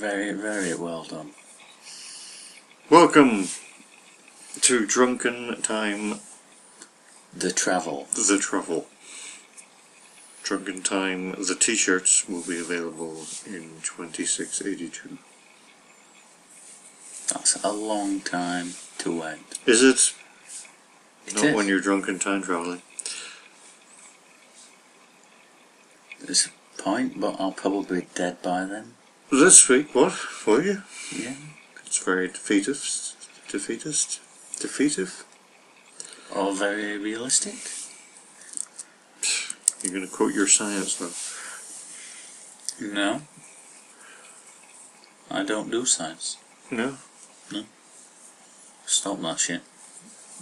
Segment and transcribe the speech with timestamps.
[0.00, 1.30] very, very well done.
[2.88, 3.48] Welcome
[4.62, 6.20] to Drunken Time
[7.36, 8.06] The travel.
[8.14, 8.86] The Travel.
[10.42, 15.18] Drunken Time The T-shirts will be available in 2682.
[17.28, 19.58] That's a long time to wait.
[19.66, 20.14] Is it?
[21.26, 21.54] It Not is.
[21.54, 22.80] when you're drunk and time travelling.
[26.24, 28.94] There's a point, but I'll probably be dead by then.
[29.30, 30.18] This week, what?
[30.44, 30.82] Will you?
[31.16, 31.34] Yeah.
[31.86, 33.16] It's very defeatist.
[33.48, 34.20] Defeatist?
[34.58, 35.24] Defeative?
[36.34, 37.54] Or very realistic.
[39.84, 41.12] You're going to quote your science though.
[42.92, 43.22] No.
[45.30, 46.36] I don't do science.
[46.68, 46.96] No?
[47.52, 47.62] No.
[48.84, 49.60] Stop that shit.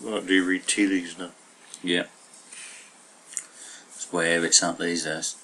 [0.00, 1.33] What, do you read tea leaves now?
[1.83, 2.06] Yeah.
[3.95, 5.36] It's where it's at these days.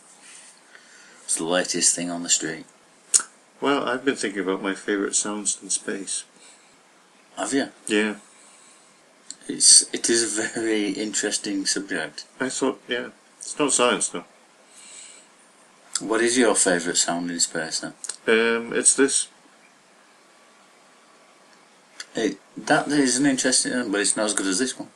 [1.24, 2.64] It's the latest thing on the street.
[3.64, 6.24] Well, I've been thinking about my favourite sounds in space.
[7.38, 7.70] Have you?
[7.86, 8.16] Yeah.
[9.48, 12.26] It's it is a very interesting subject.
[12.38, 13.08] I thought, yeah.
[13.38, 14.26] It's not science though.
[16.00, 17.94] What is your favourite sound in space then?
[18.28, 19.28] Um, it's this.
[22.14, 24.90] It, that is an interesting one, but it's not as good as this one.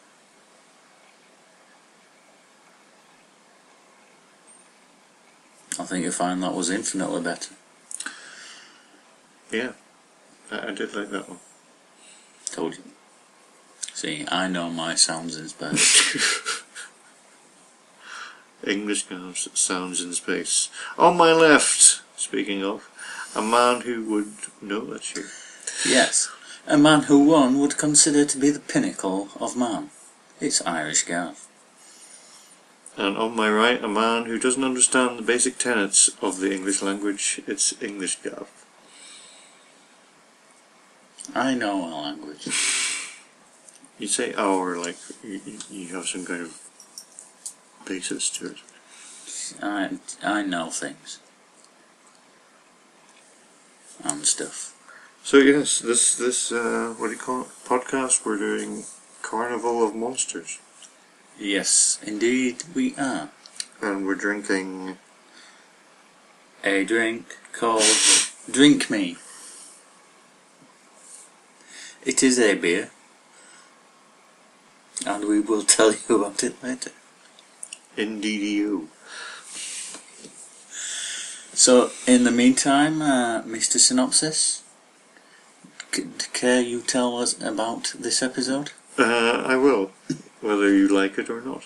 [5.80, 7.54] I think you'll find that was infinitely better.
[9.50, 9.72] Yeah.
[10.50, 11.38] I, I did like that one.
[12.46, 12.82] Told you.
[13.94, 16.62] See, I know my sounds in space.
[18.66, 20.68] English sounds, sounds in space.
[20.96, 22.88] On my left, speaking of,
[23.34, 25.24] a man who would know that you.
[25.86, 26.30] yes,
[26.66, 29.90] a man who one would consider to be the pinnacle of man.
[30.40, 31.46] It's Irish Gav.
[32.96, 36.82] And on my right, a man who doesn't understand the basic tenets of the English
[36.82, 37.40] language.
[37.46, 38.48] It's English Gav.
[41.34, 42.48] I know a language.
[44.00, 46.56] You say our like you, you- you have some kind of
[47.84, 48.58] basis to it.
[49.60, 51.18] I I know things
[54.04, 54.72] and stuff.
[55.24, 57.48] So yes, this this uh, what do you call it?
[57.66, 58.24] Podcast.
[58.24, 58.84] We're doing
[59.22, 60.60] Carnival of Monsters,
[61.36, 63.30] Yes, indeed we are.
[63.82, 64.98] and we're drinking.
[66.62, 67.82] A drink called
[68.48, 69.16] Drink Me.
[72.08, 72.88] It is a beer,
[75.06, 76.92] and we will tell you about it later.
[77.98, 78.86] NDDO.
[81.52, 83.76] So, in the meantime, uh, Mr.
[83.76, 84.62] Synopsis,
[85.92, 88.70] c- care you tell us about this episode?
[88.98, 89.90] Uh, I will,
[90.40, 91.64] whether you like it or not.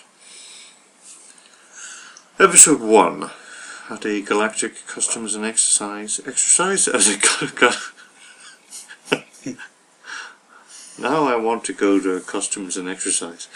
[2.37, 3.31] Episode 1.
[3.89, 6.19] At a galactic customs and exercise.
[6.27, 6.87] Exercise?
[6.97, 7.17] As a.
[11.03, 13.47] now I want to go to customs and exercise.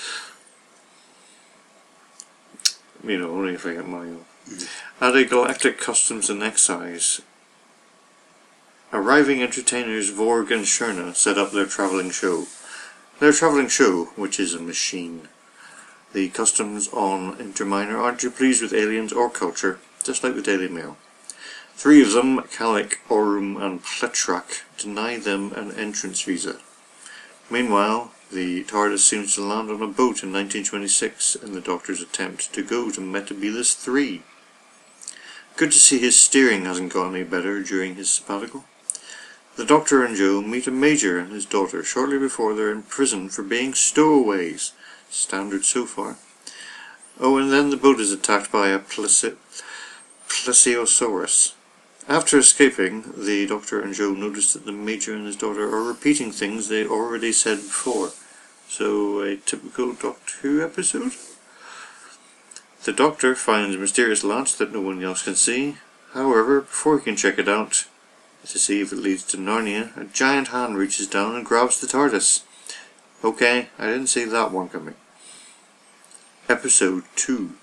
[3.03, 4.25] You know, only if I get my own.
[4.49, 5.03] Mm-hmm.
[5.03, 7.21] At a galactic customs and excise,
[8.91, 12.45] arriving entertainers Vorg and Shirna set up their travelling show.
[13.19, 15.29] Their travelling show, which is a machine.
[16.13, 20.41] The customs on Inter Minor aren't too pleased with aliens or culture, just like the
[20.41, 20.97] Daily Mail.
[21.75, 26.59] Three of them, Kalik, Orum, and Pletrac, deny them an entrance visa.
[27.49, 32.51] Meanwhile, the TARDIS seems to land on a boat in 1926 in the Doctor's attempt
[32.53, 34.21] to go to Metebelis 3.
[35.55, 38.65] Good to see his steering hasn't got any better during his sabbatical.
[39.55, 43.29] The Doctor and Jo meet a Major and his daughter shortly before they're in prison
[43.29, 44.73] for being stowaways.
[45.09, 46.17] Standard so far.
[47.19, 49.37] Oh, and then the boat is attacked by a plesi-
[50.27, 51.53] plesiosaurus.
[52.09, 56.31] After escaping, the Doctor and Jo notice that the Major and his daughter are repeating
[56.31, 58.11] things they already said before.
[58.69, 61.11] So, a typical Doctor Who episode?
[62.85, 65.77] The Doctor finds a mysterious latch that no one else can see.
[66.13, 67.85] However, before he can check it out,
[68.45, 71.87] to see if it leads to Narnia, a giant hand reaches down and grabs the
[71.87, 72.43] TARDIS.
[73.21, 74.95] Okay, I didn't see that one coming.
[76.47, 77.55] Episode 2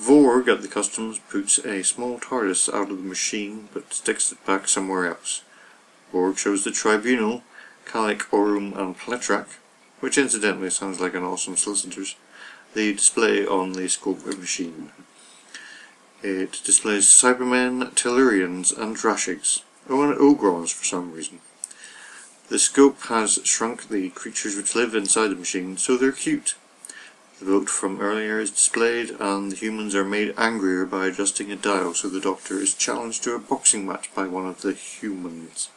[0.00, 4.44] Vorg at the customs puts a small TARDIS out of the machine but sticks it
[4.44, 5.42] back somewhere else.
[6.12, 7.42] Vorg shows the tribunal,
[7.86, 9.46] Kalik, Orum, and Pletrac,
[10.00, 12.16] which incidentally sounds like an awesome solicitor's,
[12.74, 14.90] the display on the scope machine.
[16.22, 19.62] It displays Cybermen, Tellurians, and Drashigs.
[19.88, 21.40] Oh, and Ogrons for some reason.
[22.48, 26.54] The scope has shrunk the creatures which live inside the machine, so they're cute.
[27.42, 31.56] The vote from earlier is displayed, and the humans are made angrier by adjusting a
[31.56, 35.68] dial, so the Doctor is challenged to a boxing match by one of the humans.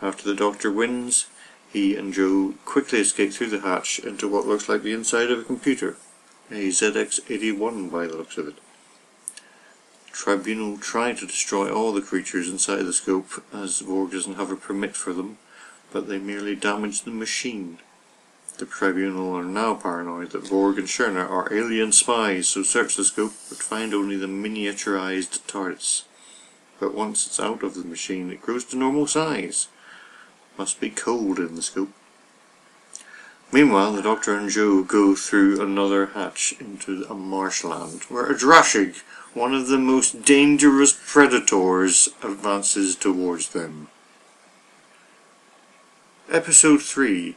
[0.00, 1.26] After the Doctor wins,
[1.72, 5.40] he and Jo quickly escape through the hatch into what looks like the inside of
[5.40, 5.96] a computer.
[6.52, 8.58] A ZX81 by the looks of it.
[10.12, 14.56] Tribunal try to destroy all the creatures inside the scope, as Vorg doesn't have a
[14.56, 15.38] permit for them,
[15.90, 17.78] but they merely damage the machine.
[18.60, 23.06] The Tribunal are now paranoid that Vorg and Shirna are alien spies, so search the
[23.06, 26.02] scope but find only the miniaturized TARDIS.
[26.78, 29.68] But once it's out of the machine, it grows to normal size.
[30.58, 31.88] Must be cold in the scope.
[33.50, 38.96] Meanwhile, the Doctor and Jo go through another hatch into a marshland, where a Drashig,
[39.32, 43.88] one of the most dangerous predators, advances towards them.
[46.30, 47.36] Episode 3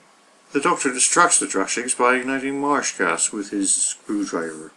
[0.53, 4.71] The Doctor distracts the Drashigs by igniting marsh gas with his screwdriver,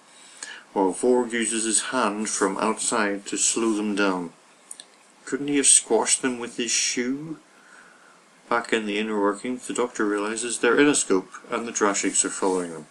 [0.73, 4.33] while Vorg uses his hand from outside to slow them down.
[5.27, 7.37] Couldn't he have squashed them with his shoe?
[8.49, 12.25] Back in the inner workings, the Doctor realizes they're in a scope and the Drashigs
[12.25, 12.87] are following them.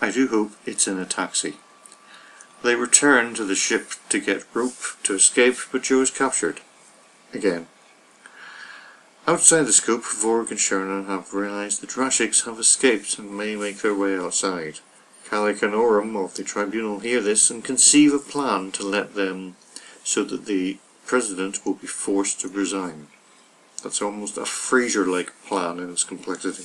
[0.00, 1.56] I do hope it's in a taxi.
[2.62, 6.62] They return to the ship to get rope to escape, but Jo is captured.
[7.34, 7.66] Again.
[9.30, 13.80] Outside the scope, Vorg and Shirna have realized the Drashigs have escaped and may make
[13.80, 14.80] their way outside.
[15.24, 19.54] Kalik and Orum of the Tribunal hear this and conceive a plan to let them
[20.02, 23.06] so that the President will be forced to resign.
[23.84, 26.64] That's almost a Fraser-like plan in its complexity.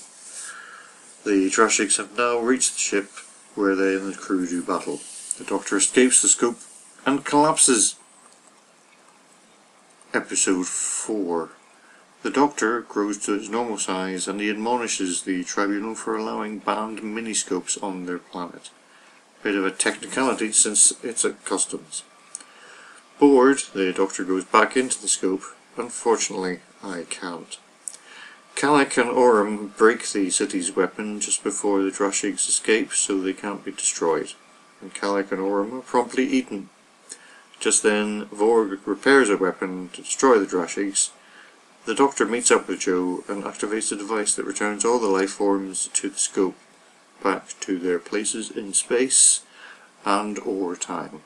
[1.23, 3.11] The Drashigs have now reached the ship
[3.53, 5.01] where they and the crew do battle.
[5.37, 6.57] The Doctor escapes the scope
[7.05, 7.93] and collapses.
[10.15, 11.51] Episode 4
[12.25, 17.03] The Doctor grows to his normal size and he admonishes the Tribunal for allowing banned
[17.03, 18.71] miniscopes on their planet.
[19.43, 22.01] Bit of a technicality since it's a customs.
[23.19, 25.43] Bored, the Doctor goes back into the scope.
[25.77, 27.59] Unfortunately, I can't.
[28.55, 33.63] Kalik and Orum break the city's weapon just before the Drashigs escape so they can't
[33.63, 34.33] be destroyed,
[34.81, 36.69] and Kalik and Orum are promptly eaten.
[37.59, 41.11] Just then, Vorg repairs a weapon to destroy the Drashigs.
[41.85, 45.29] The Doctor meets up with Jo and activates a device that returns all the life
[45.31, 46.55] forms to the scope,
[47.23, 49.41] back to their places in space
[50.03, 51.21] and or time.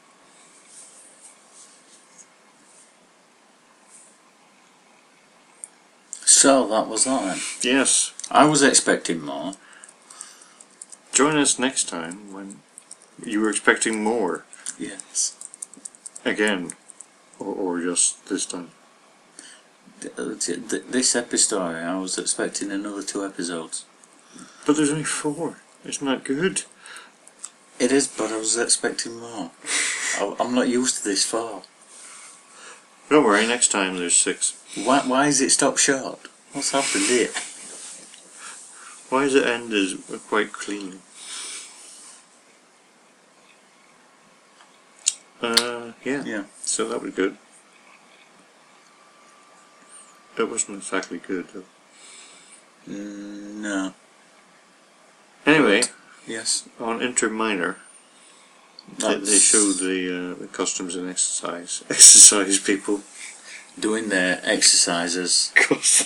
[6.26, 7.40] So that was that then.
[7.62, 9.54] Yes, I was expecting more.
[11.14, 12.60] join us next time when
[13.26, 14.46] you were expecting more
[14.78, 15.36] Yes.
[16.26, 16.72] again,
[17.40, 18.72] or, or just this time.
[20.02, 23.86] Th- th- th- This episode, I was expecting another two episodes.
[24.66, 25.58] But there's only four.
[25.86, 26.64] Isn't that good?
[27.80, 29.52] It is, but I was expecting more.
[30.18, 31.64] I- I'm not used to this far.
[33.10, 34.54] Don't worry, next time there's six.
[34.76, 36.20] Why, why is it stopped short?
[36.54, 37.30] What's happened here?
[39.10, 39.96] Why does it end as
[40.28, 41.00] quite clean?
[45.42, 46.24] Uh, yeah.
[46.26, 46.44] Yeah.
[46.62, 47.38] So that was good.
[50.40, 51.64] It wasn't exactly good though.
[52.90, 53.94] Mm, no.
[55.46, 55.84] Anyway,
[56.26, 56.68] Yes.
[56.80, 57.78] on Inter Minor,
[58.98, 63.02] they, they showed the, uh, the customs and exercise exercise people.
[63.80, 65.52] doing their exercises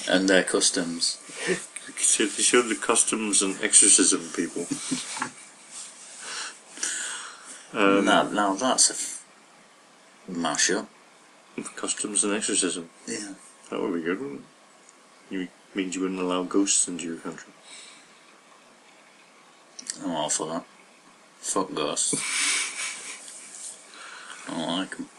[0.10, 1.18] and their customs.
[1.48, 4.66] They showed the customs and exorcism people.
[7.80, 9.24] um, now, now that's a f-
[10.30, 10.88] mashup.
[11.76, 12.90] Customs and exorcism.
[13.08, 13.34] Yeah.
[13.70, 15.34] That would be good, wouldn't it?
[15.34, 17.52] You means you wouldn't allow ghosts into your country.
[20.04, 20.66] I'm all for that.
[21.40, 22.14] Fuck ghosts.
[24.48, 25.10] I don't like 'em.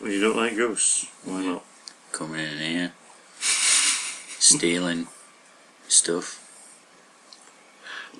[0.00, 1.06] Well, you don't like ghosts.
[1.24, 1.64] Why not?
[2.12, 2.92] coming in here,
[3.40, 5.08] stealing
[5.88, 6.38] stuff,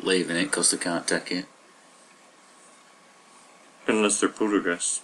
[0.02, 1.47] leaving it because they can't take it.
[3.87, 5.02] Unless they're poltergeists.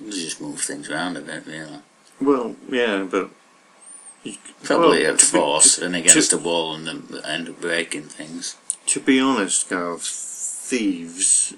[0.00, 1.80] They just move things around a bit, really.
[2.20, 3.30] Well, yeah, but.
[4.64, 7.60] Probably well, at to be- force to- and against a wall and then end up
[7.60, 8.56] breaking things.
[8.86, 11.54] To be honest, Gav, thieves.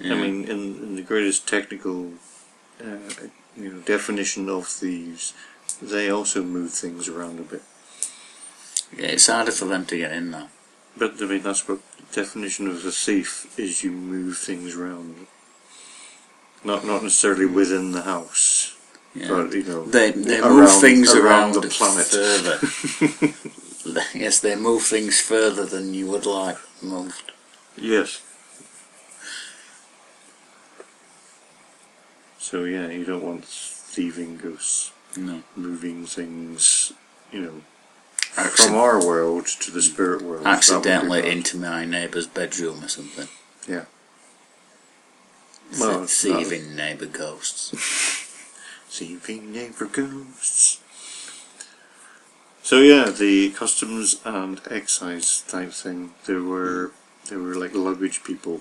[0.00, 0.14] Yeah.
[0.14, 2.12] I mean, in, in the greatest technical,
[2.80, 2.98] uh,
[3.56, 5.32] you know, definition of thieves,
[5.80, 7.62] they also move things around a bit.
[8.96, 10.48] yeah, it's harder for them to get in there.
[10.96, 13.82] But I mean, that's what the definition of a thief is.
[13.82, 15.26] You move things around.
[16.62, 18.73] Not not necessarily within the house,
[19.14, 19.28] Yeah.
[19.28, 22.06] but you know, They they around- move things around around, the planet.
[22.06, 22.58] further
[24.18, 27.30] yes, they move things further than you would like moved.
[27.76, 28.20] Yes.
[32.38, 35.42] So yeah, you don't want thieving ghosts No.
[35.56, 36.92] moving things,
[37.32, 37.62] you know,
[38.36, 40.44] Accid- from our world to the spirit world.
[40.44, 43.28] That would be accidentally into my neighbour's bedroom or something.
[43.68, 43.84] Yeah.
[45.78, 47.72] Well, thieving neighbour ghosts.
[48.94, 50.80] Thieving neighbour ghosts.
[52.62, 56.12] So yeah, the customs and excise type thing.
[56.26, 56.92] There were
[57.28, 58.60] they were like luggage people,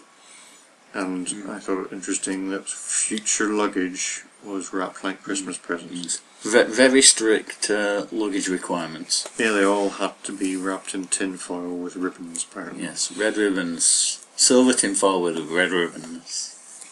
[0.92, 6.20] and I thought it interesting that future luggage was wrapped like Christmas presents.
[6.42, 9.30] Ve- very strict uh, luggage requirements.
[9.38, 12.82] Yeah, they all had to be wrapped in tin foil with ribbons, apparently.
[12.82, 16.90] Yes, red ribbons, silver tin foil with red ribbons.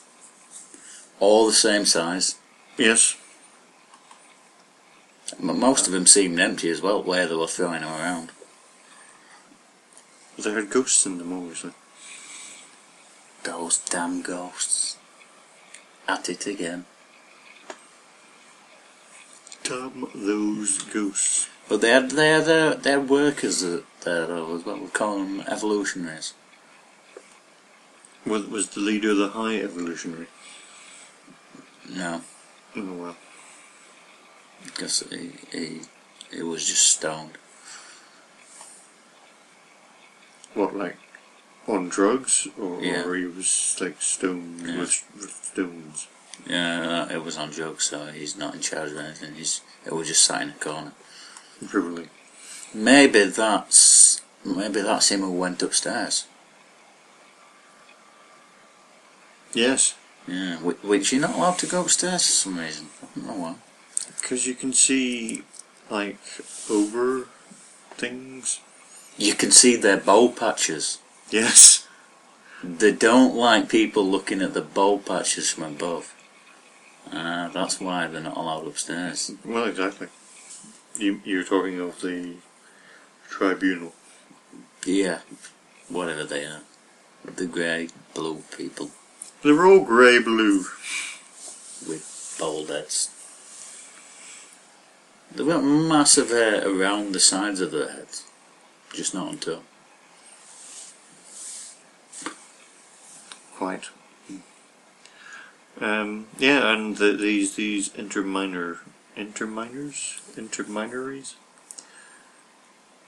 [1.19, 2.35] All the same size.
[2.77, 3.15] Yes.
[5.39, 8.31] M- Most of them seemed empty as well, where they were throwing them around.
[10.37, 11.71] They had ghosts in them, obviously.
[13.43, 14.97] Those damn ghosts.
[16.07, 16.85] At it again.
[19.63, 21.47] Damn those ghosts.
[21.69, 24.79] But they had they had their, their workers uh, there though as well.
[24.79, 26.33] We call them evolutionaries.
[28.25, 30.27] Was, was the leader of the High Evolutionary?
[31.89, 32.21] No,
[32.75, 33.17] Oh well.
[34.65, 35.81] Because he, he
[36.31, 37.37] he was just stoned.
[40.53, 40.97] What, like
[41.67, 43.03] on drugs, or, Yeah.
[43.05, 44.79] or he was like stoned Yeah.
[44.79, 46.07] with, with stones?
[46.45, 49.35] Yeah, uh, it was on drugs, so he's not in charge of anything.
[49.35, 50.93] He's it was just sat in a corner.
[51.67, 52.09] Probably.
[52.73, 56.25] Maybe that's maybe that's him who went upstairs.
[59.53, 59.95] Yes,
[60.27, 62.87] Yeah, which you're not allowed to go upstairs for some reason.
[63.03, 63.55] I don't know why.
[64.21, 65.43] Because you can see
[65.89, 66.17] like
[66.69, 67.27] over
[67.91, 68.59] things.
[69.17, 70.99] You can see their bowl patches.
[71.29, 71.87] Yes.
[72.63, 76.13] They don't like people looking at the bowl patches from above.
[77.11, 79.31] Uh, that's why they're not allowed upstairs.
[79.43, 80.07] Well, exactly.
[80.97, 82.35] You you're talking of the
[83.29, 83.93] tribunal.
[84.85, 85.19] Yeah,
[85.89, 86.61] whatever they are.
[87.35, 88.91] The grey, blue people
[89.43, 90.65] They're all grey blue.
[91.87, 93.09] with bald heads.
[95.35, 98.25] They've got massive hair around the sides of their heads,
[98.93, 99.63] just not on top.
[103.55, 103.89] Quite.
[105.79, 108.79] Um, yeah, and the, these these interminor
[109.15, 111.35] interminors interminories.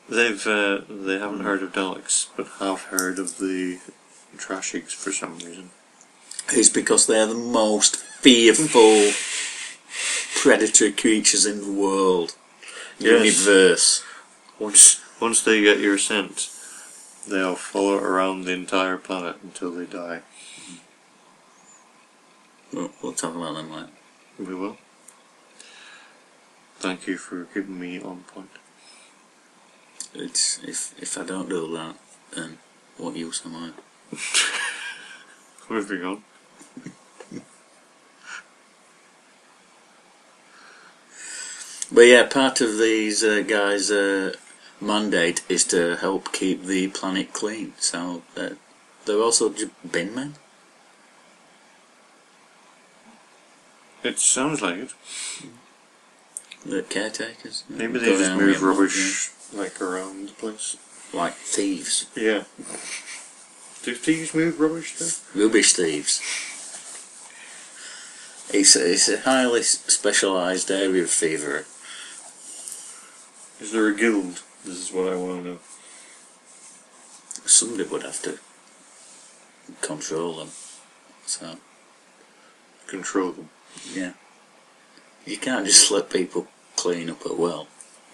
[0.09, 3.79] They've uh, they haven't heard of Daleks, but have heard of the
[4.37, 5.71] Drashigs for some reason.
[6.49, 9.11] It's because they're the most fearful
[10.43, 12.35] predatory creatures in the world.
[12.99, 13.47] Yes.
[13.47, 14.03] Universe.
[14.59, 16.49] Once once they get your scent,
[17.29, 20.21] they'll follow around the entire planet until they die.
[22.73, 23.87] We'll, we'll talk about them later.
[24.37, 24.77] We will.
[26.79, 28.49] Thank you for keeping me on point.
[30.13, 31.95] It's if if I don't do that,
[32.35, 32.57] then
[32.97, 33.69] what use am I?
[35.69, 36.23] Moving on.
[41.93, 44.33] But yeah, part of these uh, guys' uh,
[44.81, 47.73] mandate is to help keep the planet clean.
[47.77, 48.57] So they're,
[49.05, 50.33] they're also j- bin men.
[54.03, 54.93] It sounds like it.
[56.65, 57.63] They're caretakers.
[57.69, 60.77] Maybe Go they just down move rubbish like around the place.
[61.13, 61.19] yeah.
[61.19, 62.43] like thieves, Yeah.
[63.83, 65.43] Do thieves move rubbish though?
[65.43, 66.21] rubbish thieves.
[68.53, 71.63] It's a, it's a highly s- specialised area of thievery.
[73.63, 74.41] Is there a guild?
[74.65, 75.59] This is what I want to know.
[77.45, 78.37] Somebody would have to
[79.79, 80.49] control them.
[81.25, 81.55] So
[82.87, 83.49] Control them.
[83.93, 84.11] yeah,
[85.25, 87.69] you can't just let people clean up a well.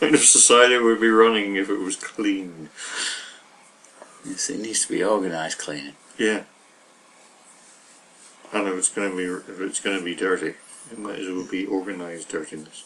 [0.00, 2.70] kind of society would be running if it was clean.
[4.24, 5.96] Yes, it needs to be organised cleaning.
[6.16, 6.44] Yeah.
[8.54, 10.54] And if it's going to be if it's going to be dirty,
[10.90, 12.84] it might as well be organised dirtiness.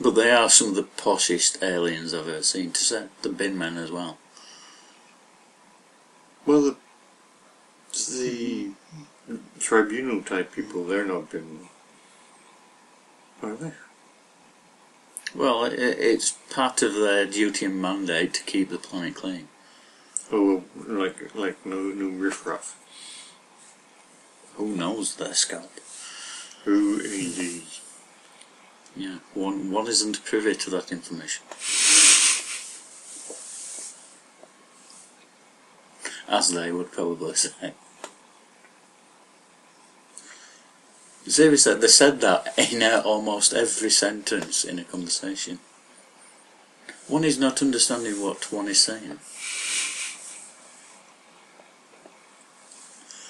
[0.00, 2.70] But they are some of the poshest aliens I've ever seen.
[2.72, 4.18] To set the bin men as well.
[6.46, 6.76] Well, the
[7.92, 8.70] the
[9.58, 11.68] tribunal type people, they're not bin men.
[13.42, 13.72] Are they?
[15.34, 19.48] Well, it, it's part of their duty and mandate to keep the planet clean.
[20.30, 22.76] Oh, well, like like no no riffraff.
[24.54, 25.72] Who knows their scalp?
[26.64, 27.62] Who indeed?
[29.34, 31.44] One one isn't privy to that information.
[36.28, 37.72] As they would probably say.
[41.26, 45.58] Seriously, they said that in uh, almost every sentence in a conversation.
[47.06, 49.18] One is not understanding what one is saying.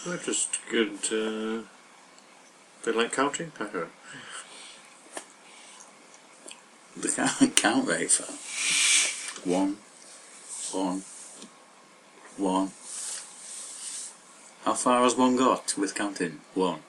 [0.06, 0.98] They're just good.
[1.12, 1.62] Uh,
[2.84, 3.52] they like counting.
[3.60, 3.86] I
[7.02, 8.34] don't can't count very far.
[9.44, 9.76] One,
[10.72, 11.02] one,
[12.36, 12.70] one.
[14.64, 16.40] How far has one got with counting?
[16.54, 16.80] One.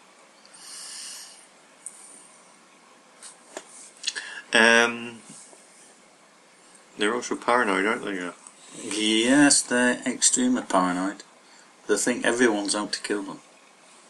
[4.51, 5.19] Um,
[6.97, 8.15] they're also paranoid, aren't they?
[8.15, 8.31] Yeah.
[8.83, 11.23] Yes, they're extremely paranoid.
[11.87, 13.39] They think everyone's out to kill them.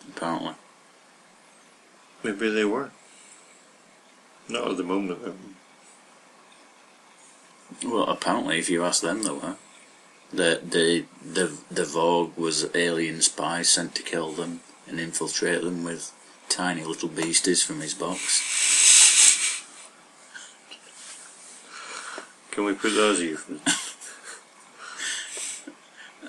[0.07, 0.53] Apparently.
[2.23, 2.91] Maybe they were.
[4.49, 5.19] Not at the moment.
[7.85, 9.55] Well, apparently, if you ask them, they were.
[10.31, 15.83] The the the the Vorg was alien spies sent to kill them and infiltrate them
[15.83, 16.11] with
[16.49, 19.65] tiny little beasties from his box.
[22.51, 23.85] Can we put those euphemisms?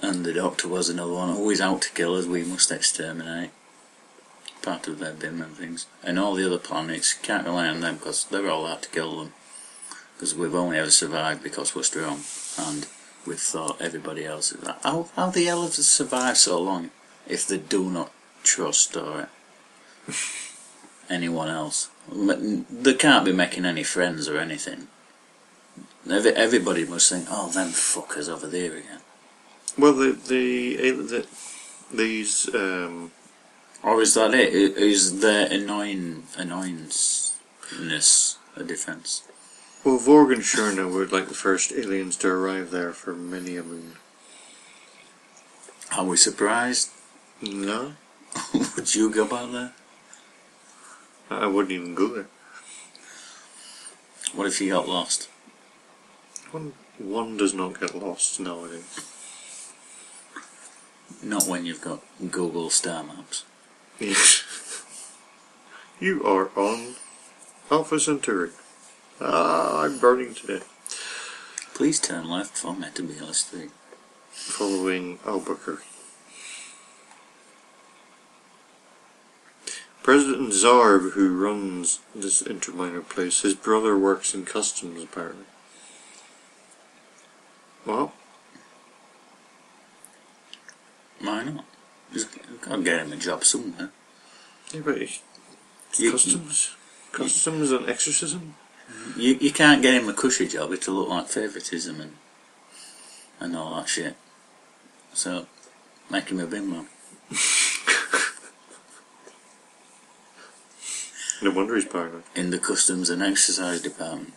[0.03, 2.25] And the Doctor was another one, always out to kill us.
[2.25, 3.51] We must exterminate.
[4.63, 5.87] Part of their BIM and things.
[6.03, 9.19] And all the other planets can't rely on them because they're all out to kill
[9.19, 9.33] them.
[10.21, 12.21] Because we've only ever survived because we're strong,
[12.59, 12.87] and
[13.27, 14.79] we've thought everybody else is that.
[14.83, 16.91] How how the hell have they survived so long
[17.27, 18.13] if they do not
[18.43, 19.31] trust or
[21.09, 21.89] anyone else?
[22.13, 24.89] They can't be making any friends or anything.
[26.05, 29.01] Every, everybody must think, oh, them fuckers over there again.
[29.79, 31.27] Well, the the, the
[31.95, 33.11] these um,
[33.83, 34.53] Or is that it?
[34.53, 37.37] Is their annoying annoyingness
[38.57, 39.23] a defense?
[39.83, 43.63] Well, Vorg and Shirna were like the first aliens to arrive there for many a
[43.63, 43.95] moon.
[45.97, 46.91] Are we surprised?
[47.41, 47.95] No,
[48.77, 49.73] Would you go back there?
[51.31, 52.27] I wouldn't even go there.
[54.35, 55.29] What if you got lost?
[56.51, 59.01] One one does not get lost nowadays.
[61.23, 63.45] Not when you've got Google Star Maps.
[63.99, 64.45] Yes.
[66.01, 66.95] you are on
[67.71, 68.51] Alpha Centauri.
[69.21, 70.63] Ah, I'm burning today.
[71.75, 73.69] Please turn left for Metebelis 3.
[74.31, 75.85] Following Albuquerque.
[80.03, 85.45] President Zarb, who runs this Inter Minor place, his brother works in customs apparently.
[87.85, 88.13] Well,
[91.21, 91.65] Why not?
[92.13, 92.29] Just
[92.63, 93.91] gotta get him a job somewhere.
[94.73, 94.99] yeah, but
[95.93, 96.75] customs,
[97.13, 98.55] customs and exorcism.
[99.17, 102.13] You, you can't get him a cushy job, it'll look like favouritism and,
[103.39, 104.17] and all that shit.
[105.13, 105.47] So,
[106.11, 106.87] make him a bin man.
[111.43, 112.23] No wonder he's paranoid.
[112.35, 114.35] in the customs and exercise department.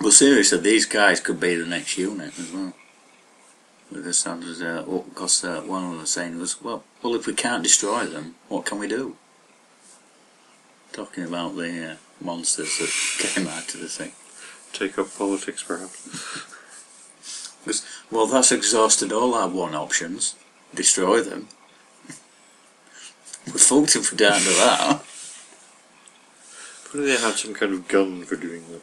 [0.00, 2.72] Well, seriously, these guys could be the next unit as well.
[3.92, 7.14] Because that was, uh, what- 'cause, uh, one of them was saying was, well, well,
[7.14, 9.16] if we can't destroy them, what can we do?
[10.92, 14.12] Talking about the uh, monsters that came out of the thing.
[14.72, 16.46] Take up politics, perhaps.
[17.64, 20.34] Because, Well, that's exhausted all our one options.
[20.74, 21.48] Destroy them.
[23.46, 25.02] We're fucked if we're down to that.
[26.92, 28.82] But they had some kind of gun for doing that.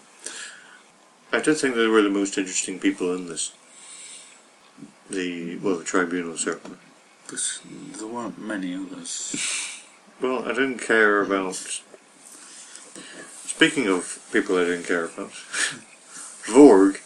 [1.32, 3.52] I did think they were the most interesting people in this.
[5.10, 6.78] The well, the tribunal certainly.
[7.28, 7.62] But
[7.98, 9.84] there weren't many others.
[10.22, 11.82] Well, I didn't care about.
[13.58, 15.32] Speaking of people I didn't care about,
[16.46, 17.00] Vorg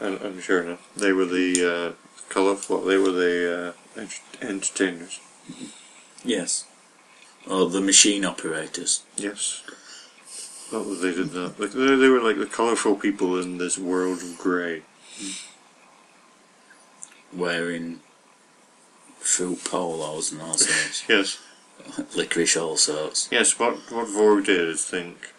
[0.00, 2.82] and, and Shirna, they were the uh, colourful.
[2.82, 5.18] They were the uh, ent- entertainers.
[6.24, 6.66] Yes.
[7.50, 9.02] Or the machine operators.
[9.16, 9.64] Yes.
[10.72, 11.58] Not that they did that.
[11.58, 14.82] Like they, they were like the colourful people in this world of grey.
[17.32, 17.98] Wearing
[19.18, 21.02] fruit polos and all sorts.
[21.08, 21.40] Yes.
[22.14, 23.28] Licorice all sorts.
[23.32, 25.32] Yes, what what Vorg did is think,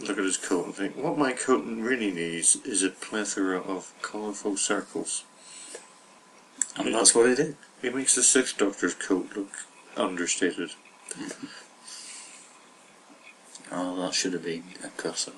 [0.00, 3.92] look at his coat and think, what my coat really needs is a plethora of
[4.02, 5.24] colourful circles.
[6.76, 7.56] And that's what it did.
[7.82, 9.50] It makes the Sixth Doctor's coat look
[9.96, 10.70] understated.
[13.72, 15.34] Oh, that should have been a crossover.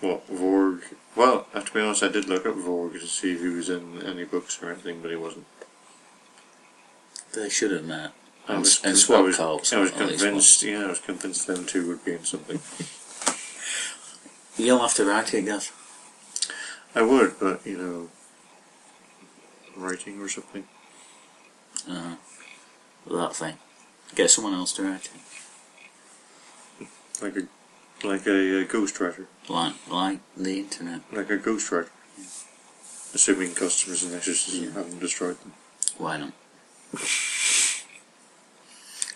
[0.00, 0.82] What, Vorg?
[1.16, 4.02] Well, to be honest, I did look up Vorg to see if he was in
[4.02, 5.46] any books or anything, but he wasn't.
[7.34, 8.12] They should have met.
[8.48, 10.62] I And was, s- and I was, I was convinced.
[10.62, 12.60] Yeah, I was convinced them two would be in something.
[14.56, 15.72] You'll have to write it, Gav.
[16.94, 18.08] I would, but you know,
[19.76, 20.64] writing or something.
[21.88, 22.16] Uh,
[23.10, 23.56] that thing.
[24.14, 25.08] Get someone else to write
[26.80, 26.86] it.
[27.22, 27.46] Like a
[28.06, 31.00] like a, uh ghostwriter, Like, like the internet.
[31.12, 31.88] like a ghostwriter.
[33.14, 34.70] Assuming customers and exorcism Yeah.
[34.72, 35.52] haven't destroyed them.
[35.98, 36.32] Why not?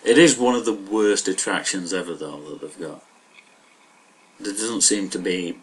[0.03, 3.03] It is one of the worst attractions ever, though, that they've got.
[4.39, 5.57] There doesn't seem to be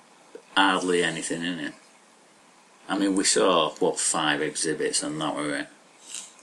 [0.56, 1.74] hardly anything in it.
[2.88, 5.68] I mean, we saw, what, five exhibits, and that were it.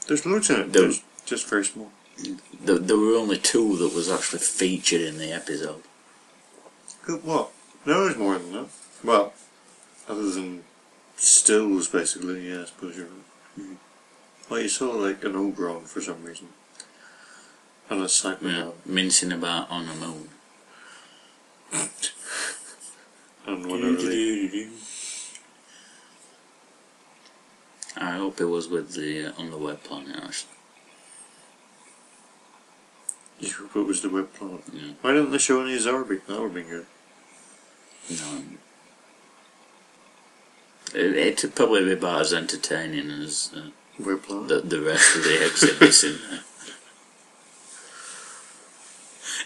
[0.07, 0.73] There's loads in it.
[0.73, 1.91] There- There's just very small.
[2.63, 5.83] There, there were only two that was actually featured in the episode.
[7.05, 7.51] Good what?
[7.85, 8.67] No, there's more than that.
[9.03, 9.33] Well,
[10.07, 10.63] other than
[11.17, 12.47] stills, basically.
[12.49, 13.59] Yeah, I suppose you're right.
[13.59, 13.75] Mhm.
[14.49, 16.49] Well, you saw like an Ogron for some reason,
[17.89, 20.29] and a Cyberman, Yeah, mincing about on the moon.
[23.47, 25.31] and of
[27.97, 30.49] I hope it was with the uh, on the web planet, actually.
[33.39, 34.61] You hope it was the web planet.
[34.71, 34.93] Yeah.
[35.01, 36.25] Why didn't they show any Zarbi?
[36.25, 36.85] That would have been good.
[38.09, 38.43] No.
[40.93, 44.47] It, it'd probably be about as entertaining as uh, Web planet.
[44.47, 46.39] the, the rest of the exhibits in there.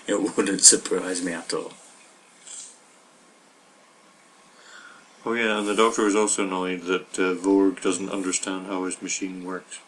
[0.08, 1.74] It wouldn't surprise me at all.
[5.26, 9.02] Oh yeah, and the Doctor was also annoyed that uh, Vorg doesn't understand how his
[9.02, 9.80] machine works.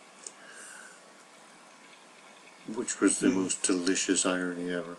[2.73, 4.97] Which was the most delicious irony ever.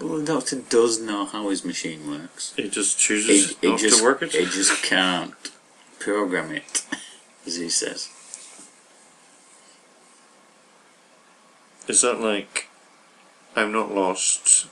[0.00, 2.54] Well, the doctor does know how his machine works.
[2.56, 4.32] He just chooses he not just, to work it.
[4.32, 5.34] he just can't
[5.98, 6.84] program it,
[7.46, 8.08] as he says.
[11.88, 12.68] Is that like
[13.54, 14.66] I'm not lost?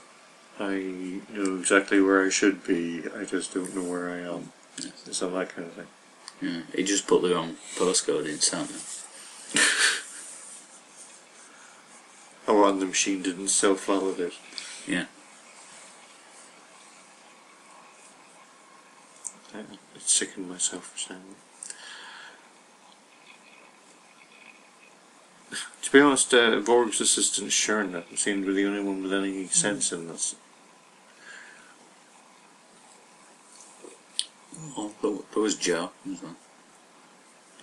[0.61, 3.03] I know exactly where I should be.
[3.17, 4.51] I just don't know where I am.
[4.77, 5.07] Yes.
[5.07, 5.87] Is that kind of thing?
[6.41, 8.73] Yeah, he just put the wrong postcode in Santa.
[12.47, 14.33] Oh, and the machine didn't self-validate.
[14.87, 15.05] Yeah.
[19.53, 19.59] I-
[19.95, 21.21] It sickened myself for saying
[25.51, 25.57] that.
[25.83, 29.47] To be honest, uh, Vorg's assistant Shirna seemed to be the only one with any
[29.47, 30.35] sense in this.
[34.77, 36.35] Oh, there, there was Jo as well.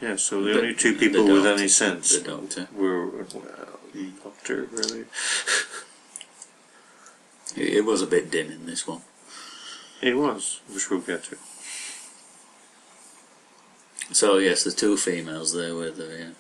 [0.01, 2.69] Yeah, so the But only two people with doctor- any sense The doctor.
[2.75, 3.43] were well,
[3.93, 5.05] the doctor really.
[7.57, 9.01] It, it was a bit dim in this one.
[10.03, 11.37] It was, which we'll get to.
[14.13, 16.31] So yes, the two females there were the yeah.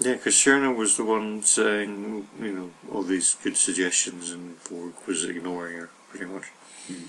[0.00, 4.92] Yeah, because Shirna was the one saying, you know, all these good suggestions, and Vorg
[5.06, 6.44] was ignoring her pretty much.
[6.90, 7.08] Mm.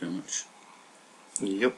[0.00, 0.44] Pretty much.
[1.40, 1.76] Yep.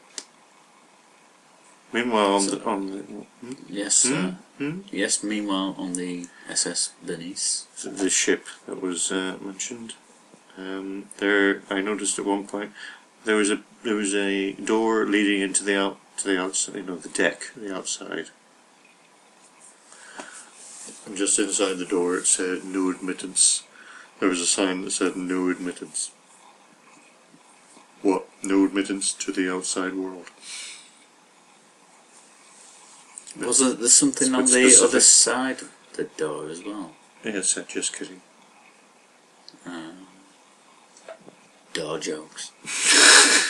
[1.93, 3.53] Meanwhile, on the on the, hmm?
[3.69, 4.15] Yes, Hmm?
[4.15, 4.81] uh, Hmm?
[4.91, 5.23] yes.
[5.23, 9.95] Meanwhile, on the SS Bernice, the ship that was uh, mentioned,
[10.57, 12.73] um, there I noticed at one point
[13.25, 16.83] there was a there was a door leading into the out to the outside, you
[16.83, 18.31] know, the deck, the outside.
[21.07, 23.65] And just inside the door, it said "No admittance."
[24.19, 26.11] There was a sign that said "No admittance."
[28.43, 30.27] No admittance to the outside world.
[33.39, 34.89] wasn't there something on the specific.
[34.89, 36.93] other side of the door as well?
[37.25, 38.21] Yeah, it said just kidding.
[39.65, 39.93] Uh,
[41.73, 42.51] door jokes.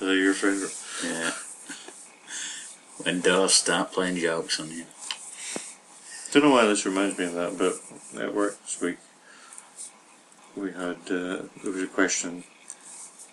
[0.00, 0.76] Are they your favourite?
[1.02, 1.32] Yeah.
[3.02, 4.84] When doors start playing jokes on you.
[6.30, 7.80] Don't know why this reminds me of that, but
[8.20, 8.98] at work this week
[10.58, 12.44] we had uh, there was a question.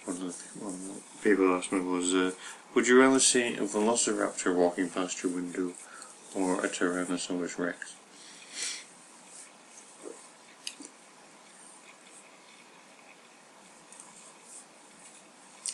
[0.05, 2.31] One of the, one of the people asked me was, uh,
[2.73, 5.73] "Would you rather see a Velociraptor walking past your window,
[6.35, 7.95] or a Tyrannosaurus Rex?"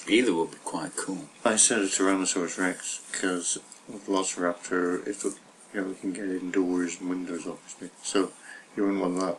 [0.07, 1.25] Either would be quite cool.
[1.45, 5.35] I said a Tyrannosaurus Rex because a Velociraptor, it would,
[5.73, 7.91] you know, it can get indoors and windows, obviously.
[8.01, 8.31] So
[8.75, 9.37] you wouldn't want that.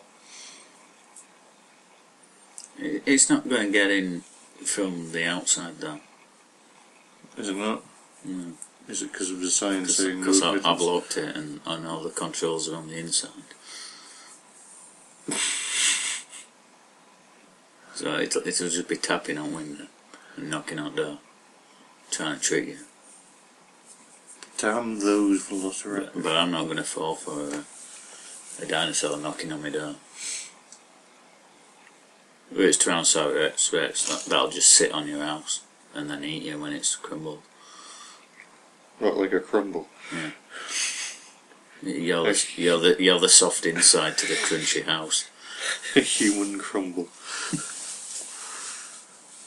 [2.84, 4.22] It- It's not going to get in
[4.64, 6.00] from the outside though.
[7.36, 7.82] Is it not?
[8.24, 8.52] No.
[8.88, 12.68] Is it because of the no Because I've looked it and I know the controls
[12.68, 13.30] are on the inside.
[17.94, 19.86] So it'll, it'll just be tapping on window.
[20.36, 21.18] and knocking on door,
[22.10, 22.78] trying to trick you.
[24.58, 26.10] Damn those velociraptors.
[26.14, 29.94] But, but I'm not going to fall for a, a dinosaur knocking on my door.
[32.54, 35.62] It's Tyrannosaurus Rex, that, that'll just sit on your house
[35.94, 37.42] and then eat you when it's crumbled.
[39.00, 39.88] Not like a crumble.
[41.82, 45.28] You're, the- you're, the, you're the soft inside to the crunchy house.
[45.96, 47.08] A human crumble.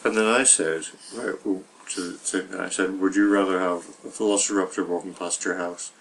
[0.05, 4.07] and then I said, right, well, to, to, I said, would you rather have a
[4.07, 5.91] velociraptor walking past your house,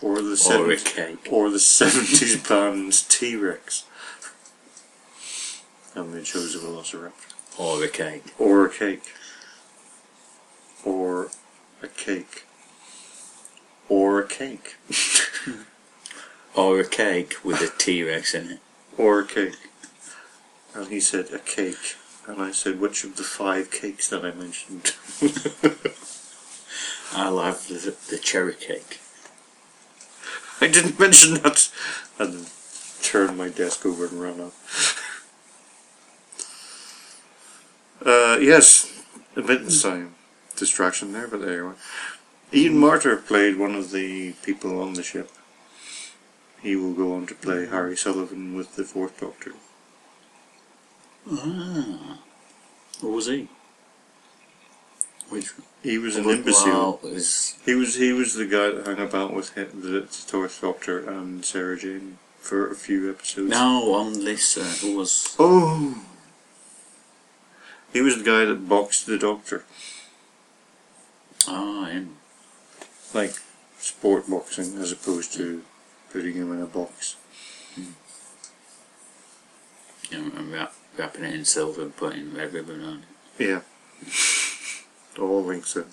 [0.00, 1.28] or the Or a 70, cake.
[1.30, 3.84] or the seventies band T Rex?
[5.94, 8.24] And they chose a velociraptor, Or a cake.
[8.38, 9.02] or a cake,
[10.84, 11.30] or
[11.82, 12.44] a cake,
[13.88, 14.76] or a cake,
[16.54, 18.58] Or a cake with a T Rex in it.
[18.98, 19.56] or a cake.
[20.74, 21.96] And he said a cake.
[22.26, 24.94] And I said, which of the five cakes that I mentioned?
[27.12, 29.00] I'll have the, the cherry cake.
[30.60, 31.68] I didn't mention that.
[32.18, 32.46] And then
[33.02, 34.52] turned my desk over and ran up.
[38.04, 39.02] Uh, yes,
[39.36, 40.14] Wittgenstein.
[40.56, 41.76] Distraction there, but there you are.
[42.52, 45.30] Ian Marter played one of the people on the ship.
[46.62, 49.52] He will go on to play Harry Sullivan with the Fourth Doctor.
[51.30, 52.18] Ah.
[53.00, 53.48] What was he?
[55.28, 57.00] Which He was an imbecile.
[57.02, 61.08] was He was he was the guy that hung about with him, the Fourth Doctor
[61.08, 63.50] and Sarah Jane for a few episodes.
[63.50, 64.58] no on this.
[64.58, 65.94] Uh, who was Oh!
[67.92, 69.64] He was the guy that boxed the doctor.
[71.48, 72.16] ah him?
[73.12, 73.34] Like
[73.78, 75.62] sport boxing as opposed to
[76.12, 77.16] putting him in a box.
[80.12, 83.04] Know, and wrap, wrapping it in silver and putting red ribbon on
[83.38, 83.44] it.
[83.44, 83.60] Yeah.
[85.20, 85.84] All links in.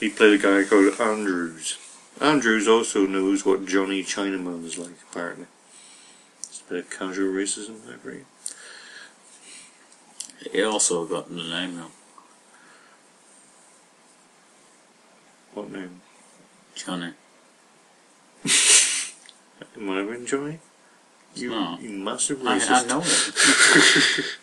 [0.00, 1.78] He played a guy called Andrews.
[2.20, 5.46] Andrews also knows what Johnny Chinaman is like, apparently.
[6.40, 8.24] It's a bit of casual racism I for
[10.52, 11.90] He also got the name wrong.
[15.54, 16.00] What name?
[16.74, 17.12] Johnny.
[19.76, 20.58] Might have been Johnny?
[21.34, 21.78] You, No.
[21.80, 22.84] you massive I, racist.
[22.84, 24.24] I know it.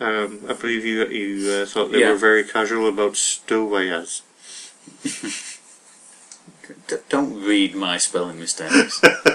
[0.00, 2.10] Um, I believe you you uh, thought they Yeah.
[2.10, 4.22] were very casual about stowaways.
[6.86, 9.00] D- don't read my spelling mistakes.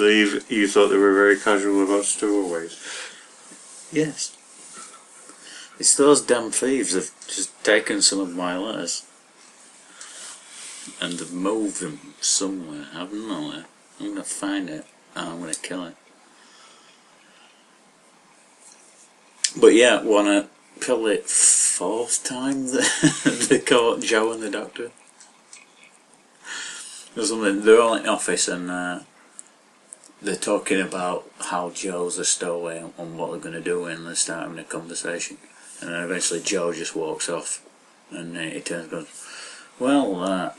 [0.00, 2.72] Believe you thought they were very casual about stowaways.
[3.92, 4.34] yes.
[5.78, 9.04] It's those damn thieves have just taken some of my letters
[11.02, 12.86] and have moved them somewhere.
[12.94, 13.66] Know where.
[14.00, 15.96] I'm gonna find it and I'm gonna kill it.
[19.60, 20.48] But yeah, wanna
[20.80, 24.92] probably fourth time that they caught Jo and the doctor.
[27.14, 27.66] Or something.
[27.66, 29.00] They're all in the office and uh,
[30.22, 34.06] they're talking about how Jo's a stowaway and, and what they're going to do and
[34.06, 35.38] they start having a conversation.
[35.80, 37.64] And then eventually Jo just walks off
[38.10, 39.08] and uh, he turns and goes,
[39.78, 40.52] Well, uh,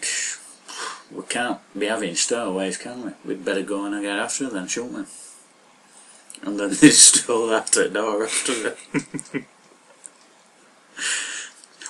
[1.12, 3.12] we can't be having stowaways, can we?
[3.26, 5.04] We'd better go and get after them, shouldn't we?
[6.44, 8.76] And then they stroll out the door after
[9.34, 9.46] it.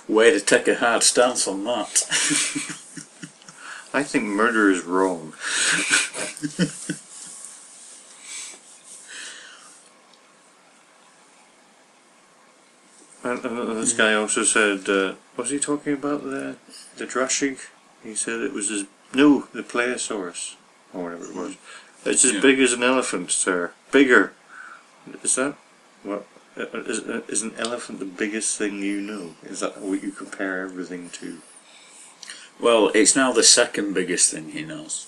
[0.08, 2.06] Way to take a hard stance on that.
[3.94, 5.34] I think murder is wrong.
[13.24, 16.56] And, and this guy also said, uh, was he talking about the
[16.98, 17.60] the Drashig?
[18.04, 20.56] He said it was as no the Plesiosaurus
[20.94, 21.56] or whatever it was.
[22.06, 22.42] It's as Yeah.
[22.42, 23.72] big as an elephant, sir.
[23.92, 24.34] Bigger.
[25.24, 25.56] Is that
[26.04, 26.26] what?
[26.58, 29.36] uh, Is, uh, is an elephant the biggest thing you know?
[29.44, 31.42] Is that what you compare everything to?
[32.60, 35.08] Well, it's now the second biggest thing he knows.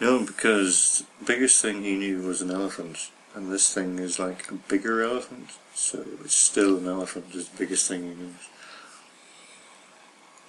[0.00, 4.50] No, because the biggest thing he knew was an elephant, and this thing is like
[4.50, 8.48] a bigger elephant, so it's still an elephant, is the biggest thing he knows.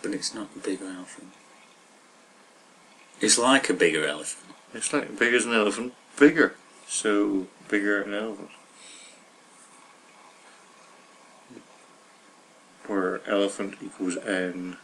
[0.01, 1.31] But it's not a bigger elephant.
[3.21, 4.55] It's like a bigger elephant.
[4.73, 6.55] It's like big as an elephant, bigger.
[6.87, 8.49] So, bigger an elephant.
[12.87, 14.77] Where elephant equals n,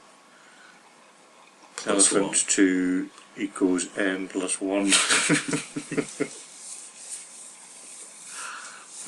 [1.76, 2.36] Plus elephant one.
[2.48, 4.92] 2 equals n plus 1.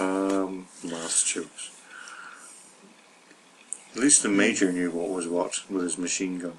[0.01, 1.71] um, jokes.
[3.93, 6.57] At least the major knew what was what with his machine gun.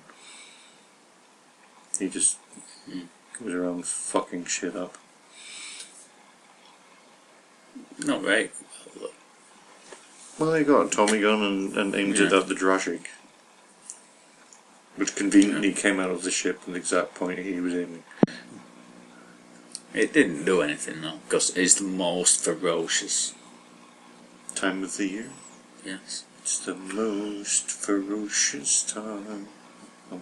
[1.98, 2.38] He just
[3.42, 4.98] Goes around fucking shit up.
[8.04, 8.52] Not right.
[10.38, 13.06] Well, they got a Tommy gun and, and aimed it at the Drashig.
[14.96, 18.02] Which conveniently came out of the ship at the exact point he was aiming.
[19.94, 23.34] It didn't do anything though, because it's the most ferocious.
[24.54, 25.30] Time of the year.
[25.84, 26.24] Yes.
[26.40, 29.48] It's the most ferocious time.
[30.10, 30.20] Oh.